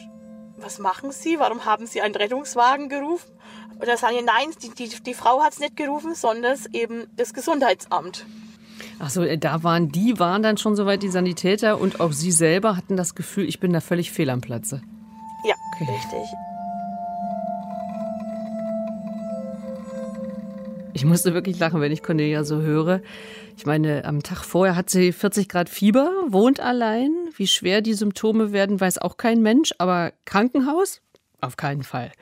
was 0.57 0.79
machen 0.79 1.11
Sie? 1.11 1.39
Warum 1.39 1.65
haben 1.65 1.87
Sie 1.87 2.01
einen 2.01 2.15
Rettungswagen 2.15 2.89
gerufen? 2.89 3.36
Und 3.79 3.87
da 3.87 3.97
sagen 3.97 4.17
die, 4.19 4.25
nein, 4.25 4.55
die, 4.63 4.71
die, 4.71 5.03
die 5.03 5.15
Frau 5.15 5.43
hat 5.43 5.53
es 5.53 5.59
nicht 5.59 5.77
gerufen, 5.77 6.15
sondern 6.15 6.59
eben 6.73 7.07
das 7.17 7.35
Gesundheitsamt. 7.35 8.25
Achso, 8.99 9.23
äh, 9.23 9.37
da 9.37 9.63
waren 9.63 9.91
die, 9.91 10.19
waren 10.19 10.43
dann 10.43 10.57
schon 10.57 10.77
soweit 10.77 11.03
die 11.03 11.09
Sanitäter 11.09 11.81
und 11.81 12.01
auch 12.01 12.13
Sie 12.13 12.33
selber 12.33 12.77
hatten 12.77 12.97
das 12.97 13.15
Gefühl, 13.15 13.49
ich 13.49 13.61
bin 13.61 13.73
da 13.73 13.81
völlig 13.81 14.11
fehl 14.11 14.31
am 14.31 14.41
Platze. 14.41 14.81
Ja, 15.45 15.55
okay. 15.75 15.93
richtig. 15.93 16.29
Ich 20.95 21.05
musste 21.05 21.35
wirklich 21.35 21.59
lachen, 21.59 21.83
wenn 21.83 21.93
ich 21.93 22.03
Cornelia 22.03 22.43
so 22.43 22.63
höre. 22.63 23.03
Ich 23.59 23.67
meine, 23.67 24.07
am 24.07 24.23
Tag 24.23 24.45
vorher 24.45 24.77
hat 24.77 24.89
sie 24.89 25.13
40 25.13 25.47
Grad 25.47 25.69
Fieber, 25.69 26.11
wohnt 26.29 26.59
allein. 26.59 27.11
Wie 27.37 27.47
schwer 27.47 27.83
die 27.83 27.93
Symptome 27.93 28.53
werden, 28.53 28.81
weiß 28.81 28.99
auch 28.99 29.19
kein 29.19 29.43
Mensch. 29.43 29.75
Aber 29.77 30.13
Krankenhaus? 30.25 31.03
Auf 31.43 31.59
keinen 31.59 31.83
Fall. 31.83 32.13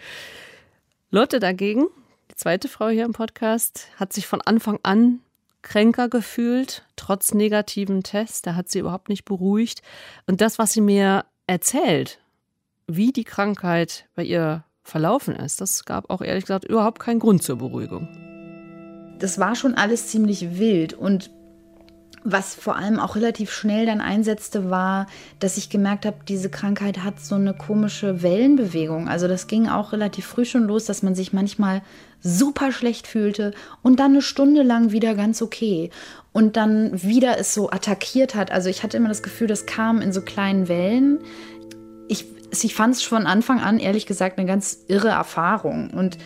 Lotte 1.14 1.38
dagegen, 1.38 1.86
die 2.32 2.34
zweite 2.34 2.66
Frau 2.66 2.88
hier 2.88 3.04
im 3.04 3.12
Podcast, 3.12 3.86
hat 3.94 4.12
sich 4.12 4.26
von 4.26 4.40
Anfang 4.40 4.80
an 4.82 5.20
kränker 5.62 6.08
gefühlt, 6.08 6.84
trotz 6.96 7.32
negativen 7.34 8.02
Tests. 8.02 8.42
Da 8.42 8.56
hat 8.56 8.68
sie 8.68 8.80
überhaupt 8.80 9.08
nicht 9.08 9.24
beruhigt. 9.24 9.82
Und 10.26 10.40
das, 10.40 10.58
was 10.58 10.72
sie 10.72 10.80
mir 10.80 11.24
erzählt, 11.46 12.18
wie 12.88 13.12
die 13.12 13.22
Krankheit 13.22 14.08
bei 14.16 14.24
ihr 14.24 14.64
verlaufen 14.82 15.36
ist, 15.36 15.60
das 15.60 15.84
gab 15.84 16.10
auch 16.10 16.20
ehrlich 16.20 16.46
gesagt 16.46 16.64
überhaupt 16.64 16.98
keinen 16.98 17.20
Grund 17.20 17.44
zur 17.44 17.58
Beruhigung. 17.58 18.08
Das 19.20 19.38
war 19.38 19.54
schon 19.54 19.74
alles 19.74 20.08
ziemlich 20.08 20.58
wild 20.58 20.94
und 20.94 21.30
was 22.24 22.54
vor 22.54 22.76
allem 22.76 22.98
auch 22.98 23.16
relativ 23.16 23.52
schnell 23.52 23.84
dann 23.84 24.00
einsetzte, 24.00 24.70
war, 24.70 25.06
dass 25.40 25.58
ich 25.58 25.68
gemerkt 25.68 26.06
habe, 26.06 26.16
diese 26.26 26.48
Krankheit 26.48 27.04
hat 27.04 27.20
so 27.20 27.34
eine 27.34 27.52
komische 27.52 28.22
Wellenbewegung. 28.22 29.08
Also 29.08 29.28
das 29.28 29.46
ging 29.46 29.68
auch 29.68 29.92
relativ 29.92 30.24
früh 30.24 30.46
schon 30.46 30.64
los, 30.64 30.86
dass 30.86 31.02
man 31.02 31.14
sich 31.14 31.34
manchmal 31.34 31.82
super 32.22 32.72
schlecht 32.72 33.06
fühlte 33.06 33.52
und 33.82 34.00
dann 34.00 34.12
eine 34.12 34.22
Stunde 34.22 34.62
lang 34.62 34.90
wieder 34.90 35.14
ganz 35.14 35.42
okay 35.42 35.90
und 36.32 36.56
dann 36.56 37.02
wieder 37.02 37.38
es 37.38 37.52
so 37.52 37.70
attackiert 37.70 38.34
hat. 38.34 38.50
Also 38.50 38.70
ich 38.70 38.82
hatte 38.82 38.96
immer 38.96 39.10
das 39.10 39.22
Gefühl, 39.22 39.46
das 39.46 39.66
kam 39.66 40.00
in 40.00 40.10
so 40.10 40.22
kleinen 40.22 40.66
Wellen. 40.66 41.18
Ich, 42.08 42.24
ich 42.50 42.74
fand 42.74 42.94
es 42.94 43.02
von 43.02 43.26
Anfang 43.26 43.60
an, 43.60 43.78
ehrlich 43.78 44.06
gesagt, 44.06 44.38
eine 44.38 44.48
ganz 44.48 44.78
irre 44.88 45.08
Erfahrung 45.08 45.90
und 45.90 46.16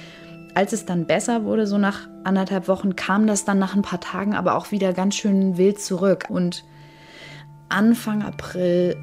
als 0.55 0.73
es 0.73 0.87
dann 0.87 1.07
besser 1.07 1.45
wurde, 1.45 1.67
so 1.67 1.79
nach 1.79 2.09
anderthalb 2.25 2.69
Wochen, 2.69 2.97
kam 2.97 3.27
das 3.27 3.45
dann 3.45 3.59
nach 3.59 3.75
ein 3.75 3.83
paar 3.83 4.01
Tagen 4.01 4.35
aber 4.35 4.57
auch 4.57 4.71
wieder 4.71 4.93
ganz 4.93 5.17
schön 5.17 5.57
wild 5.57 5.81
zurück. 5.81 6.27
Und 6.29 6.65
Anfang 7.69 8.23
April 8.23 8.97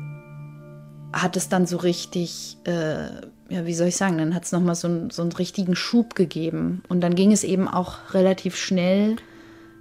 hat 1.13 1.37
es 1.37 1.49
dann 1.49 1.65
so 1.65 1.77
richtig, 1.77 2.57
äh, 2.65 3.05
ja, 3.49 3.65
wie 3.65 3.73
soll 3.73 3.87
ich 3.87 3.95
sagen, 3.95 4.17
dann 4.17 4.35
hat 4.35 4.45
es 4.45 4.51
nochmal 4.51 4.75
so, 4.75 5.09
so 5.09 5.21
einen 5.21 5.31
richtigen 5.31 5.75
Schub 5.75 6.15
gegeben. 6.15 6.83
Und 6.89 7.01
dann 7.01 7.15
ging 7.15 7.31
es 7.31 7.43
eben 7.43 7.67
auch 7.67 8.13
relativ 8.13 8.57
schnell, 8.57 9.15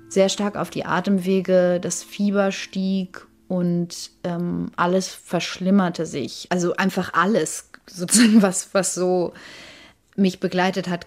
sehr 0.09 0.29
stark 0.29 0.57
auf 0.57 0.71
die 0.71 0.85
Atemwege, 0.85 1.81
das 1.81 2.03
Fieber 2.03 2.53
stieg 2.53 3.27
und 3.49 4.11
ähm, 4.23 4.71
alles 4.77 5.09
verschlimmerte 5.09 6.07
sich. 6.07 6.47
Also 6.51 6.77
einfach 6.77 7.15
alles, 7.15 7.71
sozusagen, 7.91 8.43
was, 8.43 8.73
was 8.73 8.95
so 8.95 9.33
mich 10.17 10.41
begleitet 10.41 10.89
hat, 10.89 11.07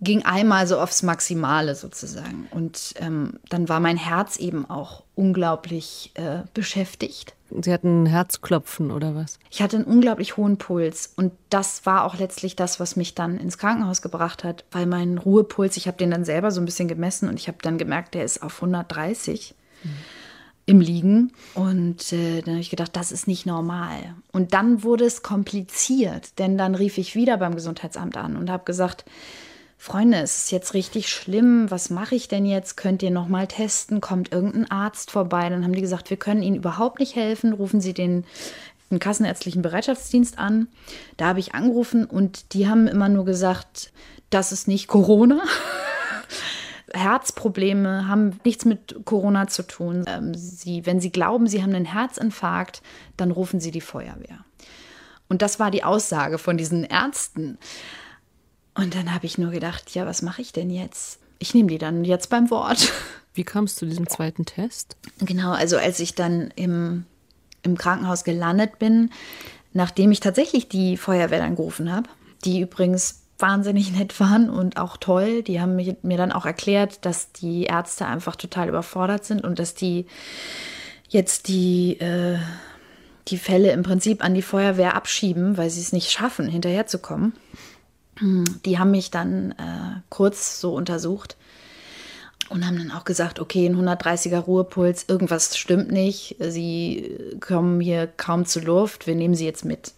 ging 0.00 0.24
einmal 0.24 0.66
so 0.66 0.78
aufs 0.78 1.02
Maximale 1.02 1.74
sozusagen. 1.74 2.46
Und 2.50 2.94
ähm, 2.96 3.40
dann 3.48 3.68
war 3.68 3.80
mein 3.80 3.96
Herz 3.96 4.36
eben 4.36 4.68
auch 4.68 5.02
unglaublich 5.14 6.12
äh, 6.14 6.42
beschäftigt. 6.54 7.34
Sie 7.62 7.72
hatten 7.72 8.06
Herzklopfen 8.06 8.90
oder 8.90 9.14
was? 9.14 9.38
Ich 9.50 9.62
hatte 9.62 9.76
einen 9.76 9.86
unglaublich 9.86 10.36
hohen 10.36 10.58
Puls 10.58 11.12
und 11.16 11.32
das 11.48 11.86
war 11.86 12.04
auch 12.04 12.18
letztlich 12.18 12.56
das, 12.56 12.78
was 12.78 12.94
mich 12.94 13.14
dann 13.14 13.38
ins 13.38 13.56
Krankenhaus 13.56 14.02
gebracht 14.02 14.44
hat, 14.44 14.64
weil 14.70 14.84
mein 14.84 15.16
Ruhepuls, 15.16 15.78
ich 15.78 15.86
habe 15.86 15.96
den 15.96 16.10
dann 16.10 16.24
selber 16.24 16.50
so 16.50 16.60
ein 16.60 16.66
bisschen 16.66 16.88
gemessen 16.88 17.28
und 17.28 17.40
ich 17.40 17.48
habe 17.48 17.58
dann 17.62 17.78
gemerkt, 17.78 18.14
der 18.14 18.24
ist 18.24 18.42
auf 18.42 18.56
130. 18.56 19.54
Mhm 19.82 19.90
im 20.68 20.80
Liegen. 20.80 21.32
Und 21.54 22.12
äh, 22.12 22.42
dann 22.42 22.54
habe 22.54 22.60
ich 22.60 22.68
gedacht, 22.68 22.94
das 22.94 23.10
ist 23.10 23.26
nicht 23.26 23.46
normal. 23.46 24.14
Und 24.32 24.52
dann 24.52 24.82
wurde 24.82 25.06
es 25.06 25.22
kompliziert, 25.22 26.38
denn 26.38 26.58
dann 26.58 26.74
rief 26.74 26.98
ich 26.98 27.14
wieder 27.14 27.38
beim 27.38 27.54
Gesundheitsamt 27.54 28.18
an 28.18 28.36
und 28.36 28.50
habe 28.50 28.64
gesagt, 28.64 29.06
Freunde, 29.78 30.18
es 30.18 30.44
ist 30.44 30.50
jetzt 30.50 30.74
richtig 30.74 31.08
schlimm, 31.08 31.70
was 31.70 31.88
mache 31.88 32.14
ich 32.14 32.28
denn 32.28 32.44
jetzt? 32.44 32.76
Könnt 32.76 33.02
ihr 33.02 33.10
noch 33.10 33.28
mal 33.28 33.46
testen? 33.46 34.02
Kommt 34.02 34.30
irgendein 34.30 34.70
Arzt 34.70 35.10
vorbei? 35.10 35.48
Dann 35.48 35.64
haben 35.64 35.72
die 35.72 35.80
gesagt, 35.80 36.10
wir 36.10 36.18
können 36.18 36.42
Ihnen 36.42 36.56
überhaupt 36.56 36.98
nicht 36.98 37.16
helfen. 37.16 37.54
Rufen 37.54 37.80
Sie 37.80 37.94
den, 37.94 38.24
den 38.90 38.98
Kassenärztlichen 38.98 39.62
Bereitschaftsdienst 39.62 40.38
an. 40.38 40.68
Da 41.16 41.28
habe 41.28 41.40
ich 41.40 41.54
angerufen 41.54 42.04
und 42.04 42.52
die 42.52 42.68
haben 42.68 42.88
immer 42.88 43.08
nur 43.08 43.24
gesagt, 43.24 43.92
das 44.28 44.52
ist 44.52 44.68
nicht 44.68 44.86
Corona. 44.86 45.40
Herzprobleme 46.92 48.08
haben 48.08 48.38
nichts 48.44 48.64
mit 48.64 49.04
Corona 49.04 49.46
zu 49.46 49.66
tun. 49.66 50.04
Ähm, 50.06 50.34
sie, 50.34 50.86
wenn 50.86 51.00
Sie 51.00 51.10
glauben, 51.10 51.46
Sie 51.46 51.62
haben 51.62 51.74
einen 51.74 51.84
Herzinfarkt, 51.84 52.82
dann 53.16 53.30
rufen 53.30 53.60
Sie 53.60 53.70
die 53.70 53.80
Feuerwehr. 53.80 54.44
Und 55.28 55.42
das 55.42 55.60
war 55.60 55.70
die 55.70 55.84
Aussage 55.84 56.38
von 56.38 56.56
diesen 56.56 56.84
Ärzten. 56.84 57.58
Und 58.74 58.94
dann 58.94 59.12
habe 59.12 59.26
ich 59.26 59.38
nur 59.38 59.50
gedacht, 59.50 59.94
ja, 59.94 60.06
was 60.06 60.22
mache 60.22 60.40
ich 60.40 60.52
denn 60.52 60.70
jetzt? 60.70 61.20
Ich 61.38 61.54
nehme 61.54 61.68
die 61.68 61.78
dann 61.78 62.04
jetzt 62.04 62.30
beim 62.30 62.50
Wort. 62.50 62.92
Wie 63.34 63.44
kamst 63.44 63.76
du 63.76 63.80
zu 63.80 63.86
diesem 63.86 64.08
zweiten 64.08 64.44
Test? 64.44 64.96
Genau, 65.20 65.52
also 65.52 65.76
als 65.76 66.00
ich 66.00 66.14
dann 66.14 66.52
im, 66.56 67.04
im 67.62 67.76
Krankenhaus 67.76 68.24
gelandet 68.24 68.78
bin, 68.78 69.10
nachdem 69.72 70.10
ich 70.10 70.20
tatsächlich 70.20 70.68
die 70.68 70.96
Feuerwehr 70.96 71.38
dann 71.38 71.56
gerufen 71.56 71.92
habe, 71.92 72.08
die 72.44 72.60
übrigens 72.60 73.22
wahnsinnig 73.38 73.92
nett 73.92 74.18
waren 74.20 74.50
und 74.50 74.76
auch 74.76 74.96
toll. 74.96 75.42
Die 75.42 75.60
haben 75.60 75.76
mir, 75.76 75.96
mir 76.02 76.16
dann 76.16 76.32
auch 76.32 76.46
erklärt, 76.46 77.04
dass 77.04 77.32
die 77.32 77.64
Ärzte 77.64 78.06
einfach 78.06 78.36
total 78.36 78.68
überfordert 78.68 79.24
sind 79.24 79.44
und 79.44 79.58
dass 79.58 79.74
die 79.74 80.06
jetzt 81.08 81.48
die, 81.48 81.98
äh, 82.00 82.38
die 83.28 83.38
Fälle 83.38 83.72
im 83.72 83.82
Prinzip 83.82 84.24
an 84.24 84.34
die 84.34 84.42
Feuerwehr 84.42 84.94
abschieben, 84.94 85.56
weil 85.56 85.70
sie 85.70 85.80
es 85.80 85.92
nicht 85.92 86.10
schaffen, 86.10 86.48
hinterherzukommen. 86.48 87.34
Die 88.64 88.78
haben 88.78 88.90
mich 88.90 89.10
dann 89.12 89.52
äh, 89.52 90.00
kurz 90.08 90.60
so 90.60 90.74
untersucht 90.74 91.36
und 92.48 92.66
haben 92.66 92.78
dann 92.78 92.90
auch 92.90 93.04
gesagt, 93.04 93.38
okay, 93.38 93.66
ein 93.66 93.76
130er 93.76 94.38
Ruhepuls, 94.38 95.04
irgendwas 95.06 95.56
stimmt 95.56 95.92
nicht, 95.92 96.36
sie 96.40 97.36
kommen 97.40 97.80
hier 97.80 98.06
kaum 98.06 98.44
zur 98.44 98.62
Luft, 98.62 99.06
wir 99.06 99.14
nehmen 99.14 99.34
sie 99.34 99.44
jetzt 99.44 99.64
mit. 99.64 99.92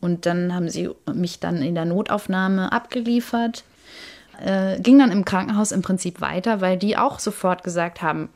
Und 0.00 0.26
dann 0.26 0.54
haben 0.54 0.68
sie 0.68 0.90
mich 1.12 1.40
dann 1.40 1.62
in 1.62 1.74
der 1.74 1.84
Notaufnahme 1.84 2.72
abgeliefert, 2.72 3.64
äh, 4.42 4.80
ging 4.80 4.98
dann 4.98 5.12
im 5.12 5.24
Krankenhaus 5.24 5.72
im 5.72 5.82
Prinzip 5.82 6.20
weiter, 6.20 6.60
weil 6.60 6.78
die 6.78 6.96
auch 6.96 7.18
sofort 7.18 7.62
gesagt 7.62 8.00
haben, 8.00 8.30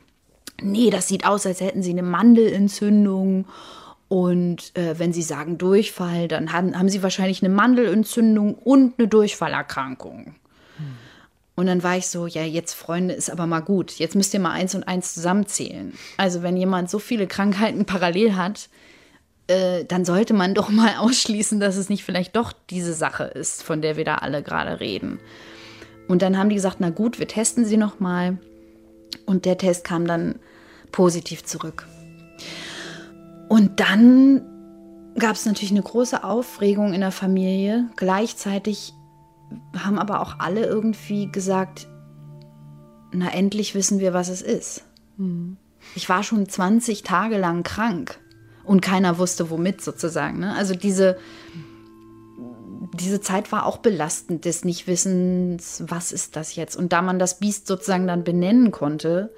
nee, 0.61 0.89
das 0.89 1.07
sieht 1.07 1.25
aus, 1.25 1.45
als 1.45 1.61
hätten 1.61 1.81
sie 1.81 1.91
eine 1.91 2.03
Mandelentzündung 2.03 3.45
und 4.07 4.75
äh, 4.77 4.99
wenn 4.99 5.13
Sie 5.13 5.23
sagen 5.23 5.57
Durchfall, 5.57 6.27
dann 6.27 6.53
haben, 6.53 6.77
haben 6.77 6.89
Sie 6.89 7.01
wahrscheinlich 7.01 7.43
eine 7.43 7.53
Mandelentzündung 7.53 8.53
und 8.53 8.99
eine 8.99 9.07
Durchfallerkrankung. 9.07 10.35
Hm. 10.77 10.85
Und 11.55 11.65
dann 11.67 11.83
war 11.83 11.97
ich 11.97 12.07
so, 12.07 12.27
ja, 12.27 12.43
jetzt 12.43 12.73
Freunde, 12.73 13.13
ist 13.15 13.31
aber 13.31 13.47
mal 13.47 13.61
gut. 13.61 13.93
Jetzt 13.93 14.15
müsst 14.15 14.33
ihr 14.33 14.39
mal 14.39 14.51
eins 14.51 14.75
und 14.75 14.83
eins 14.87 15.13
zusammenzählen. 15.13 15.93
Also 16.17 16.43
wenn 16.43 16.57
jemand 16.57 16.89
so 16.89 16.99
viele 16.99 17.27
Krankheiten 17.27 17.85
parallel 17.85 18.35
hat, 18.35 18.69
äh, 19.47 19.85
dann 19.85 20.05
sollte 20.05 20.33
man 20.33 20.53
doch 20.53 20.69
mal 20.69 20.95
ausschließen, 20.99 21.59
dass 21.59 21.77
es 21.77 21.89
nicht 21.89 22.03
vielleicht 22.03 22.35
doch 22.35 22.53
diese 22.69 22.93
Sache 22.93 23.23
ist, 23.23 23.63
von 23.63 23.81
der 23.81 23.97
wir 23.97 24.05
da 24.05 24.15
alle 24.15 24.43
gerade 24.43 24.79
reden. 24.79 25.19
Und 26.07 26.21
dann 26.21 26.37
haben 26.37 26.49
die 26.49 26.55
gesagt, 26.55 26.77
na 26.79 26.89
gut, 26.89 27.19
wir 27.19 27.27
testen 27.27 27.65
sie 27.65 27.77
noch 27.77 27.99
mal. 27.99 28.37
Und 29.25 29.45
der 29.45 29.57
Test 29.57 29.83
kam 29.83 30.05
dann 30.05 30.39
positiv 30.91 31.43
zurück. 31.43 31.87
Und 33.47 33.79
dann 33.79 34.41
gab 35.17 35.35
es 35.35 35.45
natürlich 35.45 35.71
eine 35.71 35.81
große 35.81 36.23
Aufregung 36.23 36.93
in 36.93 37.01
der 37.01 37.11
Familie. 37.11 37.89
Gleichzeitig 37.95 38.93
haben 39.77 39.97
aber 39.97 40.21
auch 40.21 40.39
alle 40.39 40.65
irgendwie 40.65 41.31
gesagt, 41.31 41.87
na 43.11 43.29
endlich 43.29 43.75
wissen 43.75 43.99
wir, 43.99 44.13
was 44.13 44.29
es 44.29 44.41
ist. 44.41 44.83
Mhm. 45.17 45.57
Ich 45.95 46.09
war 46.09 46.23
schon 46.23 46.49
20 46.49 47.03
Tage 47.03 47.37
lang 47.37 47.63
krank 47.63 48.19
und 48.65 48.81
keiner 48.81 49.17
wusste 49.17 49.49
womit 49.49 49.81
sozusagen. 49.81 50.39
Ne? 50.39 50.55
Also 50.55 50.75
diese, 50.75 51.17
diese 52.93 53.21
Zeit 53.21 53.51
war 53.51 53.65
auch 53.65 53.77
belastend 53.77 54.45
des 54.45 54.65
Nichtwissens, 54.65 55.83
was 55.87 56.11
ist 56.11 56.35
das 56.35 56.55
jetzt? 56.55 56.75
Und 56.75 56.93
da 56.93 57.01
man 57.01 57.19
das 57.19 57.39
Biest 57.39 57.67
sozusagen 57.67 58.07
dann 58.07 58.23
benennen 58.23 58.71
konnte, 58.71 59.31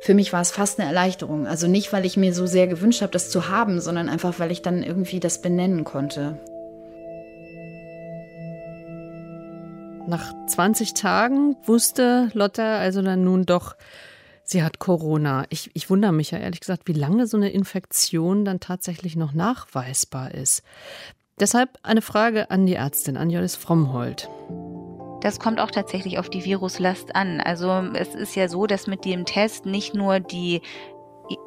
für 0.00 0.14
mich 0.14 0.32
war 0.32 0.40
es 0.40 0.50
fast 0.50 0.78
eine 0.78 0.88
Erleichterung. 0.88 1.46
Also 1.46 1.66
nicht, 1.66 1.92
weil 1.92 2.04
ich 2.04 2.16
mir 2.16 2.34
so 2.34 2.46
sehr 2.46 2.66
gewünscht 2.66 3.02
habe, 3.02 3.12
das 3.12 3.30
zu 3.30 3.48
haben, 3.48 3.80
sondern 3.80 4.08
einfach, 4.08 4.38
weil 4.38 4.50
ich 4.50 4.62
dann 4.62 4.82
irgendwie 4.82 5.20
das 5.20 5.40
benennen 5.42 5.84
konnte. 5.84 6.38
Nach 10.06 10.32
20 10.46 10.94
Tagen 10.94 11.56
wusste 11.64 12.30
Lotta 12.32 12.78
also 12.78 13.02
dann 13.02 13.24
nun 13.24 13.44
doch, 13.44 13.74
sie 14.46 14.62
hat 14.62 14.78
Corona. 14.78 15.44
Ich, 15.50 15.70
ich 15.74 15.90
wundere 15.90 16.12
mich 16.12 16.30
ja 16.30 16.38
ehrlich 16.38 16.60
gesagt, 16.60 16.82
wie 16.86 16.92
lange 16.92 17.26
so 17.26 17.36
eine 17.36 17.50
Infektion 17.50 18.44
dann 18.44 18.60
tatsächlich 18.60 19.16
noch 19.16 19.32
nachweisbar 19.32 20.32
ist. 20.32 20.62
Deshalb 21.38 21.78
eine 21.82 22.00
Frage 22.00 22.50
an 22.50 22.64
die 22.64 22.74
Ärztin, 22.74 23.16
an 23.16 23.28
Jolis 23.28 23.56
Frommhold. 23.56 24.28
Das 25.20 25.40
kommt 25.40 25.60
auch 25.60 25.70
tatsächlich 25.70 26.18
auf 26.18 26.30
die 26.30 26.44
Viruslast 26.44 27.14
an. 27.14 27.40
Also 27.40 27.70
es 27.94 28.14
ist 28.14 28.36
ja 28.36 28.48
so, 28.48 28.66
dass 28.66 28.86
mit 28.86 29.04
dem 29.04 29.24
Test 29.24 29.66
nicht 29.66 29.94
nur 29.94 30.20
die 30.20 30.62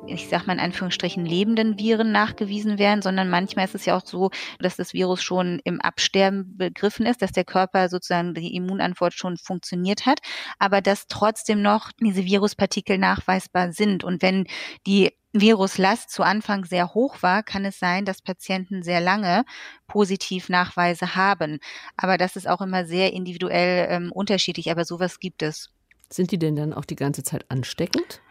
ich 0.08 0.28
sag 0.28 0.48
mal 0.48 0.54
in 0.54 0.60
Anführungsstrichen 0.60 1.26
lebenden 1.26 1.78
Viren 1.78 2.12
nachgewiesen 2.12 2.80
werden, 2.80 3.02
sondern 3.02 3.30
manchmal 3.30 3.66
ist 3.66 3.76
es 3.76 3.86
ja 3.86 3.96
auch 3.96 4.06
so, 4.06 4.32
dass 4.60 4.76
das 4.76 4.94
Virus 4.94 5.22
schon 5.22 5.60
im 5.64 5.80
Absterben 5.82 6.58
begriffen 6.58 7.06
ist, 7.06 7.22
dass 7.22 7.32
der 7.32 7.46
Körper 7.46 7.90
sozusagen 7.90 8.34
die 8.34 8.56
Immunantwort 8.56 9.14
schon 9.14 9.38
funktioniert 9.38 10.06
hat, 10.06 10.20
aber 10.58 10.82
dass 10.82 11.08
trotzdem 11.08 11.62
noch 11.62 11.92
diese 12.02 12.26
Viruspartikel 12.26 12.98
nachweisbar 12.98 13.72
sind. 13.72 14.04
Und 14.04 14.22
wenn 14.22 14.46
die 14.88 15.12
Viruslast 15.32 16.10
zu 16.10 16.24
Anfang 16.24 16.66
sehr 16.66 16.94
hoch 16.96 17.22
war, 17.22 17.44
kann 17.44 17.64
es 17.64 17.78
sein, 17.78 18.04
dass 18.04 18.22
Patienten 18.22 18.82
sehr 18.82 19.00
lange 19.00 19.44
Positivnachweise 19.88 21.16
haben. 21.16 21.60
Aber 21.98 22.18
das 22.18 22.36
ist 22.36 22.48
auch 22.48 22.62
immer 22.62 22.86
sehr 22.86 23.14
individuell 23.14 23.88
ähm, 23.92 24.12
unterschiedlich, 24.12 24.72
aber 24.72 24.86
sowas 24.86 25.20
gibt 25.20 25.44
es. 25.44 25.70
Sind 26.12 26.32
die 26.32 26.40
denn 26.40 26.56
dann 26.56 26.74
auch 26.74 26.86
die 26.86 26.96
ganze 26.96 27.22
Zeit 27.22 27.46
ansteckend? 27.50 28.22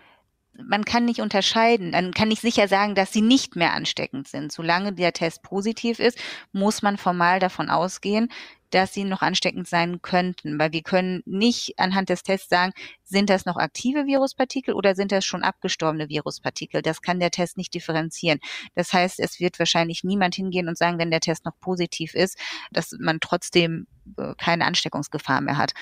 Man 0.63 0.85
kann 0.85 1.05
nicht 1.05 1.21
unterscheiden, 1.21 1.91
man 1.91 2.13
kann 2.13 2.29
nicht 2.29 2.43
sicher 2.43 2.69
sagen, 2.69 2.95
dass 2.95 3.13
sie 3.13 3.23
nicht 3.23 3.57
mehr 3.57 3.73
ansteckend 3.73 4.29
sind. 4.29 4.53
Solange 4.53 4.93
der 4.93 5.13
Test 5.13 5.43
positiv 5.43 5.99
ist, 5.99 6.19
muss 6.53 6.83
man 6.83 6.97
formal 6.97 7.39
davon 7.39 7.71
ausgehen, 7.71 8.29
dass 8.71 8.93
sie 8.93 9.05
noch 9.05 9.23
ansteckend 9.23 9.69
sein 9.69 10.03
könnten, 10.03 10.59
weil 10.59 10.73
wir 10.73 10.83
können 10.83 11.23
nicht 11.25 11.79
anhand 11.79 12.09
des 12.09 12.23
Tests 12.23 12.49
sagen, 12.49 12.73
sind 13.05 13.31
das 13.31 13.47
noch 13.47 13.57
aktive 13.57 14.07
Viruspartikel 14.07 14.75
oder 14.75 14.95
sind 14.95 15.13
das 15.13 15.25
schon 15.25 15.43
abgestorbene 15.43 16.09
Viruspartikel? 16.09 16.83
Das 16.83 17.01
kann 17.03 17.21
der 17.21 17.31
Test 17.31 17.57
nicht 17.57 17.73
differenzieren. 17.75 18.41
Das 18.75 18.93
heißt, 18.93 19.21
es 19.21 19.41
wird 19.41 19.59
wahrscheinlich 19.59 20.05
niemand 20.05 20.35
hingehen 20.35 20.69
und 20.69 20.77
sagen, 20.77 20.99
wenn 20.99 21.11
der 21.11 21.21
Test 21.21 21.45
noch 21.45 21.59
positiv 21.61 22.15
ist, 22.15 22.39
dass 22.71 22.93
man 22.99 23.21
trotzdem 23.21 23.87
äh, 24.17 24.35
keine 24.37 24.67
Ansteckungsgefahr 24.67 25.41
mehr 25.41 25.57
hat. 25.57 25.73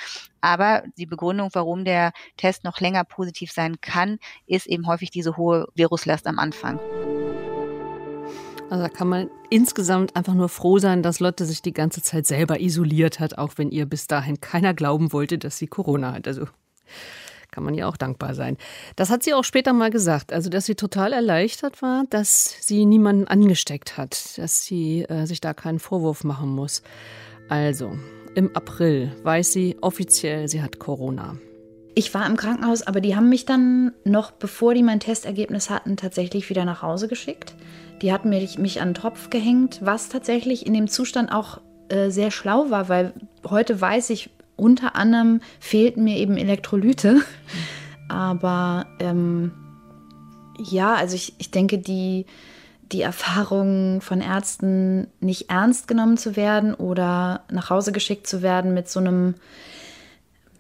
Aber 0.41 0.85
die 0.97 1.07
Begründung, 1.07 1.51
warum 1.53 1.85
der 1.85 2.13
Test 2.37 2.65
noch 2.65 2.81
länger 2.81 3.05
positiv 3.05 3.51
sein 3.51 3.81
kann, 3.81 4.19
ist 4.47 4.67
eben 4.67 4.87
häufig 4.87 5.11
diese 5.11 5.37
hohe 5.37 5.67
Viruslast 5.75 6.27
am 6.27 6.39
Anfang. 6.39 6.79
Also 8.69 8.83
da 8.83 8.89
kann 8.89 9.09
man 9.09 9.31
insgesamt 9.49 10.17
einfach 10.17 10.35
nur 10.35 10.49
froh 10.49 10.79
sein, 10.79 11.03
dass 11.03 11.21
Lotte 11.21 11.45
sich 11.45 11.63
die 11.63 11.73
ganze 11.73 12.03
Zeit 12.03 12.27
selber 12.27 12.61
isoliert 12.61 13.21
hat, 13.21 13.39
auch 13.39 13.53
wenn 13.57 13.71
ihr 13.71 13.87
bis 13.87 14.09
dahin 14.09 14.41
keiner 14.41 14.75
glauben 14.75 15.13
wollte, 15.13 15.39
dass 15.39 15.57
sie 15.59 15.69
Corona 15.69 16.13
hat. 16.13 16.27
Also 16.27 16.47
kann 17.53 17.65
man 17.65 17.75
ihr 17.75 17.89
auch 17.89 17.97
dankbar 17.97 18.35
sein. 18.35 18.57
Das 18.97 19.09
hat 19.09 19.23
sie 19.23 19.33
auch 19.33 19.45
später 19.45 19.73
mal 19.73 19.91
gesagt, 19.91 20.33
also 20.33 20.51
dass 20.51 20.67
sie 20.67 20.75
total 20.75 21.13
erleichtert 21.13 21.81
war, 21.81 22.05
dass 22.11 22.57
sie 22.61 22.85
niemanden 22.85 23.27
angesteckt 23.27 23.97
hat, 23.97 24.37
dass 24.37 24.65
sie 24.65 25.05
äh, 25.05 25.27
sich 25.27 25.41
da 25.41 25.55
keinen 25.55 25.79
Vorwurf 25.79 26.25
machen 26.25 26.51
muss. 26.51 26.83
Also, 27.49 27.97
im 28.35 28.55
April 28.55 29.17
weiß 29.23 29.53
sie 29.53 29.77
offiziell, 29.81 30.49
sie 30.49 30.61
hat 30.61 30.79
Corona. 30.79 31.39
Ich 31.99 32.13
war 32.13 32.27
im 32.27 32.37
Krankenhaus, 32.37 32.83
aber 32.83 33.01
die 33.01 33.17
haben 33.17 33.31
mich 33.31 33.47
dann 33.47 33.93
noch, 34.05 34.31
bevor 34.31 34.75
die 34.75 34.83
mein 34.83 35.01
Testergebnis 35.01 35.71
hatten, 35.71 35.97
tatsächlich 35.97 36.51
wieder 36.51 36.67
nach 36.67 36.83
Hause 36.83 37.09
geschickt. 37.09 37.55
Die 38.03 38.13
hatten 38.13 38.29
mich, 38.29 38.59
mich 38.59 38.83
an 38.83 38.89
den 38.89 38.95
Tropf 38.95 39.31
gehängt, 39.31 39.79
was 39.81 40.11
tatsächlich 40.11 40.67
in 40.67 40.75
dem 40.75 40.89
Zustand 40.89 41.33
auch 41.33 41.63
äh, 41.89 42.11
sehr 42.11 42.31
schlau 42.31 42.69
war, 42.69 42.91
weil 42.91 43.15
heute 43.49 43.81
weiß 43.81 44.11
ich, 44.11 44.29
unter 44.57 44.95
anderem 44.95 45.41
fehlten 45.59 46.05
mir 46.05 46.19
eben 46.19 46.37
Elektrolyte. 46.37 47.23
Aber 48.11 48.85
ähm, 49.01 49.53
ja, 50.59 50.97
also 50.97 51.17
ich, 51.17 51.33
ich 51.39 51.51
denke, 51.51 51.79
die, 51.79 52.27
die 52.93 53.01
Erfahrung 53.01 54.03
von 54.03 54.21
Ärzten, 54.21 55.07
nicht 55.21 55.49
ernst 55.49 55.89
genommen 55.89 56.19
zu 56.19 56.37
werden 56.37 56.75
oder 56.75 57.45
nach 57.51 57.71
Hause 57.71 57.93
geschickt 57.93 58.27
zu 58.27 58.43
werden 58.43 58.75
mit 58.75 58.91
so 58.91 59.01
einem, 59.01 59.35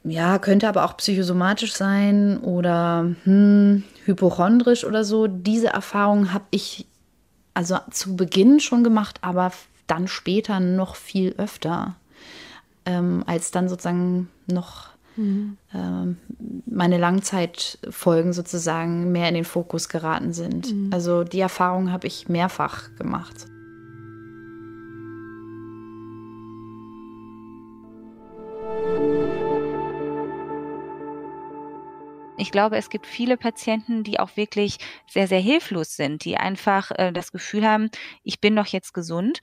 ja, 0.08 0.38
könnte 0.38 0.68
aber 0.68 0.84
auch 0.84 0.96
psychosomatisch 0.96 1.75
sein 1.75 2.38
oder 2.38 3.14
hm, 3.25 3.84
hypochondrisch 4.04 4.84
oder 4.84 5.04
so, 5.04 5.26
diese 5.26 5.68
Erfahrung 5.68 6.32
habe 6.32 6.44
ich 6.50 6.86
also 7.54 7.78
zu 7.90 8.16
Beginn 8.16 8.60
schon 8.60 8.84
gemacht, 8.84 9.18
aber 9.22 9.52
dann 9.86 10.08
später 10.08 10.60
noch 10.60 10.96
viel 10.96 11.34
öfter, 11.38 11.96
ähm, 12.84 13.25
als 13.26 13.50
dann 13.50 13.68
sozusagen 13.68 14.28
noch 14.46 14.88
mhm. 15.16 15.56
ähm, 15.75 16.18
meine 16.66 16.98
Langzeitfolgen 16.98 18.32
sozusagen 18.32 19.10
mehr 19.12 19.28
in 19.28 19.34
den 19.34 19.44
Fokus 19.44 19.88
geraten 19.88 20.32
sind. 20.32 20.72
Mhm. 20.72 20.90
Also 20.92 21.25
die 21.25 21.40
Erfahrung 21.40 21.90
habe 21.90 22.06
ich 22.06 22.28
mehrfach 22.28 22.94
gemacht. 22.96 23.46
Ich 32.38 32.52
glaube, 32.52 32.76
es 32.76 32.90
gibt 32.90 33.07
viele 33.07 33.37
Patienten, 33.37 34.05
die 34.05 34.21
auch 34.21 34.37
wirklich 34.37 34.78
sehr, 35.09 35.26
sehr 35.26 35.40
hilflos 35.40 35.97
sind, 35.97 36.25
die 36.25 36.37
einfach 36.37 36.90
äh, 36.93 37.12
das 37.12 37.33
Gefühl 37.33 37.66
haben, 37.66 37.90
ich 38.23 38.40
bin 38.40 38.55
doch 38.55 38.66
jetzt 38.66 38.93
gesund, 38.93 39.40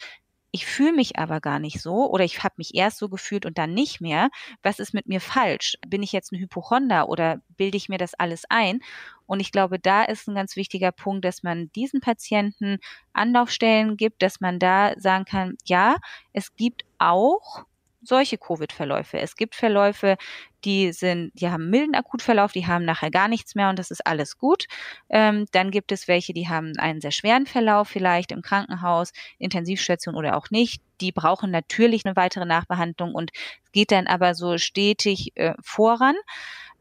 ich 0.56 0.68
fühle 0.68 0.94
mich 0.94 1.18
aber 1.18 1.42
gar 1.42 1.58
nicht 1.58 1.82
so 1.82 2.08
oder 2.12 2.24
ich 2.24 2.44
habe 2.44 2.54
mich 2.58 2.76
erst 2.76 3.00
so 3.00 3.10
gefühlt 3.10 3.48
und 3.48 3.58
dann 3.58 3.74
nicht 3.74 4.02
mehr. 4.02 4.30
Was 4.62 4.78
ist 4.78 4.94
mit 4.94 5.08
mir 5.08 5.20
falsch? 5.20 5.78
Bin 5.88 6.04
ich 6.04 6.12
jetzt 6.12 6.32
ein 6.32 6.40
Hypochonder 6.40 7.10
oder 7.10 7.42
bilde 7.58 7.76
ich 7.76 7.90
mir 7.90 7.98
das 7.98 8.14
alles 8.14 8.44
ein? 8.50 8.82
Und 9.26 9.40
ich 9.40 9.52
glaube, 9.52 9.80
da 9.80 10.04
ist 10.04 10.28
ein 10.28 10.36
ganz 10.36 10.56
wichtiger 10.56 10.92
Punkt, 10.92 11.26
dass 11.26 11.42
man 11.42 11.72
diesen 11.72 12.02
Patienten 12.02 12.78
Anlaufstellen 13.14 13.98
gibt, 13.98 14.22
dass 14.22 14.42
man 14.42 14.60
da 14.60 14.94
sagen 15.00 15.26
kann, 15.26 15.58
ja, 15.66 15.96
es 16.34 16.54
gibt 16.56 16.86
auch 17.00 17.66
solche 18.04 18.38
Covid-Verläufe. 18.38 19.20
Es 19.20 19.36
gibt 19.36 19.56
Verläufe, 19.56 20.18
die 20.66 20.92
sind, 20.92 21.32
die 21.34 21.50
haben 21.50 21.70
milden 21.70 21.96
Akutverlauf, 21.96 22.52
die 22.52 22.68
haben 22.68 22.86
nachher 22.86 23.12
gar 23.12 23.28
nichts 23.28 23.56
mehr 23.56 23.70
und 23.70 23.80
das 23.80 23.92
ist 23.92 24.06
alles 24.06 24.38
gut. 24.38 24.66
Ähm, 25.10 25.46
dann 25.52 25.72
gibt 25.72 25.92
es 25.92 26.08
welche, 26.08 26.34
die 26.34 26.48
haben 26.48 26.74
einen 26.78 27.02
sehr 27.02 27.12
schweren 27.12 27.46
Verlauf, 27.46 27.90
vielleicht 27.90 28.32
im 28.32 28.42
Krankenhaus, 28.42 29.12
Intensivstation 29.40 30.16
oder 30.16 30.38
auch 30.38 30.50
nicht. 30.50 30.82
Die 31.02 31.12
brauchen 31.12 31.52
natürlich 31.52 32.06
eine 32.06 32.16
weitere 32.16 32.46
Nachbehandlung 32.46 33.14
und 33.14 33.32
geht 33.72 33.92
dann 33.92 34.08
aber 34.08 34.36
so 34.36 34.58
stetig 34.58 35.32
äh, 35.36 35.54
voran. 35.62 36.16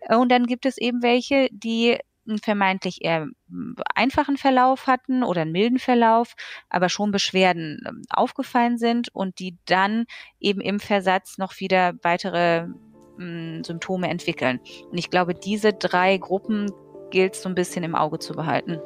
Und 0.09 0.31
dann 0.31 0.47
gibt 0.47 0.67
es 0.67 0.79
eben 0.79 1.03
welche, 1.03 1.49
die 1.53 1.99
vermeintlich 2.43 3.05
eher 3.05 3.27
hm, 3.49 3.77
einfachen 3.95 4.37
Verlauf 4.37 4.87
hatten 4.87 5.23
oder 5.23 5.43
einen 5.43 5.53
milden 5.53 5.79
Verlauf, 5.79 6.35
aber 6.69 6.89
schon 6.89 7.11
Beschwerden 7.11 7.83
ähm, 7.87 8.03
aufgefallen 8.11 8.79
sind 8.79 9.15
und 9.15 9.39
die 9.39 9.59
dann 9.67 10.05
eben 10.41 10.61
im 10.61 10.81
Versatz 10.81 11.39
noch 11.39 11.59
wieder 11.61 11.95
weitere 12.03 12.67
hm, 13.17 13.65
Symptome 13.65 14.09
entwickeln. 14.09 14.61
Und 14.91 14.99
ich 14.99 15.11
glaube, 15.11 15.35
diese 15.35 15.73
drei 15.73 16.17
Gruppen 16.17 16.71
gilt 17.11 17.35
es 17.35 17.43
so 17.43 17.49
ein 17.49 17.55
bisschen 17.55 17.85
im 17.85 17.95
Auge 17.95 18.19
zu 18.19 18.35
behalten. 18.35 18.81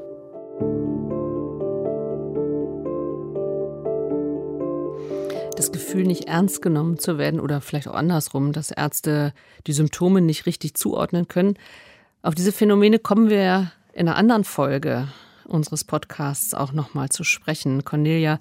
das 5.57 5.73
Gefühl, 5.73 6.05
nicht 6.05 6.29
ernst 6.29 6.63
genommen 6.63 6.99
zu 6.99 7.19
werden 7.19 7.41
oder 7.41 7.61
vielleicht 7.61 7.89
auch 7.89 7.95
andersrum, 7.95 8.53
dass 8.53 8.71
Ärzte 8.71 9.33
die 9.67 9.73
Symptome 9.73 10.21
nicht 10.21 10.47
richtig 10.47 10.75
zuordnen 10.75 11.29
können, 11.29 11.55
auf 12.27 12.35
diese 12.35 12.51
Phänomene 12.51 12.99
kommen 12.99 13.31
wir 13.31 13.71
in 13.93 14.09
einer 14.09 14.17
anderen 14.17 14.43
Folge 14.43 15.07
unseres 15.45 15.85
Podcasts 15.85 16.55
auch 16.55 16.73
nochmal 16.73 17.09
zu 17.09 17.23
sprechen. 17.23 17.85
Cornelia 17.85 18.41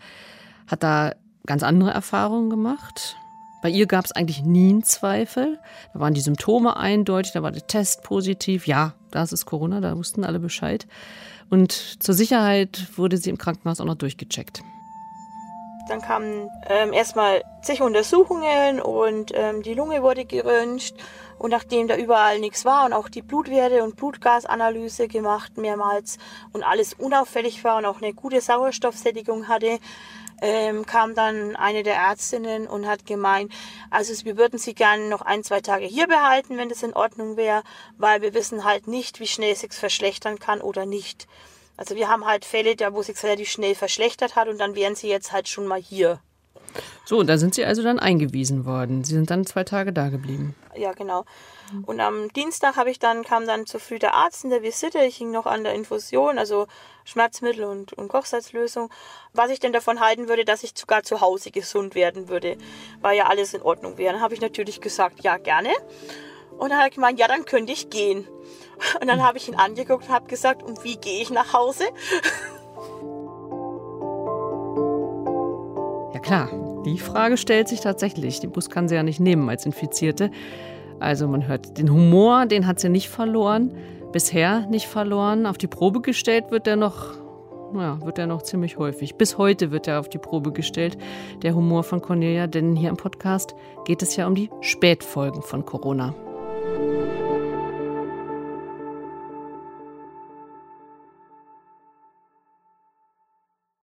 hat 0.66 0.82
da 0.82 1.14
ganz 1.46 1.62
andere 1.62 1.92
Erfahrungen 1.92 2.50
gemacht. 2.50 3.16
Bei 3.62 3.70
ihr 3.70 3.86
gab 3.86 4.06
es 4.06 4.12
eigentlich 4.12 4.42
nie 4.42 4.72
einen 4.72 4.84
Zweifel. 4.84 5.60
Da 5.94 6.00
waren 6.00 6.16
die 6.16 6.22
Symptome 6.22 6.78
eindeutig, 6.78 7.34
da 7.34 7.44
war 7.44 7.52
der 7.52 7.68
Test 7.68 8.02
positiv. 8.02 8.66
Ja, 8.66 8.96
das 9.12 9.32
ist 9.32 9.46
Corona, 9.46 9.82
da 9.82 9.96
wussten 9.96 10.24
alle 10.24 10.40
Bescheid. 10.40 10.88
Und 11.52 11.72
zur 11.72 12.16
Sicherheit 12.16 12.88
wurde 12.96 13.18
sie 13.18 13.30
im 13.30 13.38
Krankenhaus 13.38 13.80
auch 13.80 13.86
noch 13.86 13.94
durchgecheckt. 13.94 14.64
Dann 15.88 16.02
kamen 16.02 16.50
ähm, 16.68 16.94
erstmal 16.94 17.44
zig 17.62 17.82
Untersuchungen 17.82 18.82
und 18.82 19.32
ähm, 19.36 19.62
die 19.62 19.74
Lunge 19.74 20.02
wurde 20.02 20.26
geröntgt. 20.26 20.96
Und 21.38 21.52
nachdem 21.52 21.88
da 21.88 21.98
überall 21.98 22.40
nichts 22.40 22.64
war 22.64 22.86
und 22.86 22.94
auch 22.94 23.10
die 23.10 23.22
Blutwerte 23.22 23.84
und 23.84 23.98
Blutgasanalyse 23.98 25.08
gemacht 25.10 25.58
mehrmals 25.58 26.18
und 26.54 26.64
alles 26.64 26.94
unauffällig 26.94 27.64
war 27.64 27.78
und 27.78 27.86
auch 27.86 28.02
eine 28.02 28.14
gute 28.14 28.40
Sauerstoffsättigung 28.40 29.50
hatte, 29.50 29.80
ähm, 30.42 30.86
kam 30.86 31.16
dann 31.16 31.56
eine 31.56 31.84
der 31.84 31.96
Ärztinnen 31.96 32.68
und 32.68 32.88
hat 32.88 33.06
gemeint, 33.06 33.52
also 33.90 34.14
wir 34.26 34.38
würden 34.38 34.60
sie 34.60 34.74
gerne 34.74 35.08
noch 35.08 35.22
ein, 35.22 35.44
zwei 35.44 35.62
Tage 35.62 35.86
hier 35.86 36.08
behalten, 36.08 36.58
wenn 36.58 36.70
das 36.70 36.84
in 36.84 36.94
Ordnung 36.94 37.38
wäre, 37.38 37.64
weil 37.98 38.22
wir 38.22 38.34
wissen 38.34 38.64
halt 38.64 38.88
nicht, 38.88 39.20
wie 39.20 39.28
schnell 39.28 39.56
sich's 39.56 39.80
verschlechtern 39.80 40.40
kann 40.40 40.62
oder 40.62 40.86
nicht. 40.86 41.28
Also 41.78 41.96
wir 41.96 42.08
haben 42.10 42.26
halt 42.26 42.46
Fälle, 42.46 42.76
da 42.76 42.94
wo 42.94 43.02
sich 43.02 43.22
relativ 43.24 43.50
schnell 43.50 43.76
verschlechtert 43.76 44.36
hat 44.36 44.48
und 44.48 44.60
dann 44.60 44.76
wären 44.76 44.96
sie 44.96 45.10
jetzt 45.10 45.32
halt 45.32 45.48
schon 45.48 45.68
mal 45.68 45.82
hier. 45.82 46.20
So, 47.06 47.24
da 47.24 47.38
sind 47.38 47.56
Sie 47.56 47.64
also 47.64 47.84
dann 47.84 48.00
eingewiesen 48.00 48.66
worden. 48.66 49.04
Sie 49.04 49.14
sind 49.14 49.30
dann 49.30 49.46
zwei 49.46 49.64
Tage 49.64 49.94
da 49.94 50.10
geblieben. 50.10 50.56
Ja, 50.76 50.92
genau. 50.94 51.24
Und 51.86 52.00
am 52.00 52.32
Dienstag 52.34 52.76
habe 52.76 52.92
ich 52.92 53.00
dann, 53.00 53.24
kam 53.24 53.48
dann 53.48 53.66
zu 53.66 53.80
früh 53.80 53.98
der 53.98 54.14
Arzt 54.14 54.44
in 54.44 54.50
der 54.50 54.62
Visite. 54.62 55.00
Ich 55.00 55.18
hing 55.18 55.32
noch 55.32 55.46
an 55.46 55.64
der 55.64 55.74
Infusion, 55.74 56.38
also 56.38 56.68
Schmerzmittel 57.06 57.64
und, 57.64 57.94
und 57.94 58.08
Kochsalzlösung. 58.08 58.90
Was 59.34 59.52
ich 59.52 59.60
denn 59.60 59.74
davon 59.74 60.00
halten 60.00 60.28
würde, 60.28 60.46
dass 60.46 60.64
ich 60.64 60.74
sogar 60.76 61.04
zu 61.04 61.22
Hause 61.22 61.52
gesund 61.52 61.96
werden 61.96 62.28
würde, 62.28 62.58
weil 63.02 63.18
ja 63.18 63.28
alles 63.28 63.54
in 63.54 63.62
Ordnung 63.62 63.98
wäre. 63.98 64.14
Dann 64.14 64.22
habe 64.22 64.34
ich 64.34 64.42
natürlich 64.42 64.82
gesagt, 64.82 65.24
ja, 65.24 65.38
gerne. 65.38 65.70
Und 66.58 66.70
dann 66.70 66.80
hat 66.80 66.86
er 66.86 66.90
gemeint, 66.92 67.20
ja, 67.20 67.28
dann 67.28 67.46
könnte 67.46 67.74
ich 67.74 67.90
gehen. 67.90 68.28
Und 69.02 69.08
dann 69.08 69.24
habe 69.24 69.38
ich 69.38 69.48
ihn 69.48 69.56
angeguckt 69.56 70.08
und 70.08 70.14
habe 70.14 70.28
gesagt, 70.28 70.64
und 70.64 70.84
wie 70.84 70.98
gehe 70.98 71.22
ich 71.22 71.30
nach 71.30 71.54
Hause? 71.54 71.84
Ja 76.14 76.20
klar, 76.20 76.50
die 76.86 77.00
Frage 77.00 77.38
stellt 77.38 77.68
sich 77.68 77.82
tatsächlich. 77.82 78.40
Den 78.40 78.52
Bus 78.52 78.70
kann 78.70 78.88
sie 78.88 78.96
ja 78.96 79.04
nicht 79.04 79.20
nehmen 79.20 79.50
als 79.50 79.66
Infizierte. 79.66 80.32
Also 81.00 81.28
man 81.28 81.48
hört, 81.48 81.78
den 81.78 81.92
Humor, 81.92 82.46
den 82.46 82.68
hat 82.68 82.80
sie 82.80 82.90
nicht 82.90 83.10
verloren, 83.10 83.76
bisher 84.12 84.66
nicht 84.68 84.88
verloren. 84.88 85.46
Auf 85.46 85.58
die 85.58 85.68
Probe 85.68 86.02
gestellt 86.02 86.52
wird 86.52 86.68
er 86.68 86.78
noch, 86.78 87.16
ja, 87.74 88.00
wird 88.02 88.18
er 88.18 88.28
noch 88.28 88.44
ziemlich 88.44 88.78
häufig. 88.78 89.16
Bis 89.16 89.38
heute 89.38 89.72
wird 89.72 89.88
er 89.88 90.00
auf 90.00 90.08
die 90.08 90.20
Probe 90.20 90.54
gestellt, 90.54 90.98
der 91.42 91.54
Humor 91.54 91.84
von 91.84 92.02
Cornelia, 92.02 92.48
denn 92.48 92.76
hier 92.76 92.90
im 92.90 92.98
Podcast 92.98 93.56
geht 93.84 94.02
es 94.02 94.16
ja 94.16 94.26
um 94.28 94.36
die 94.36 94.50
Spätfolgen 94.62 95.42
von 95.42 95.66
Corona. 95.66 96.16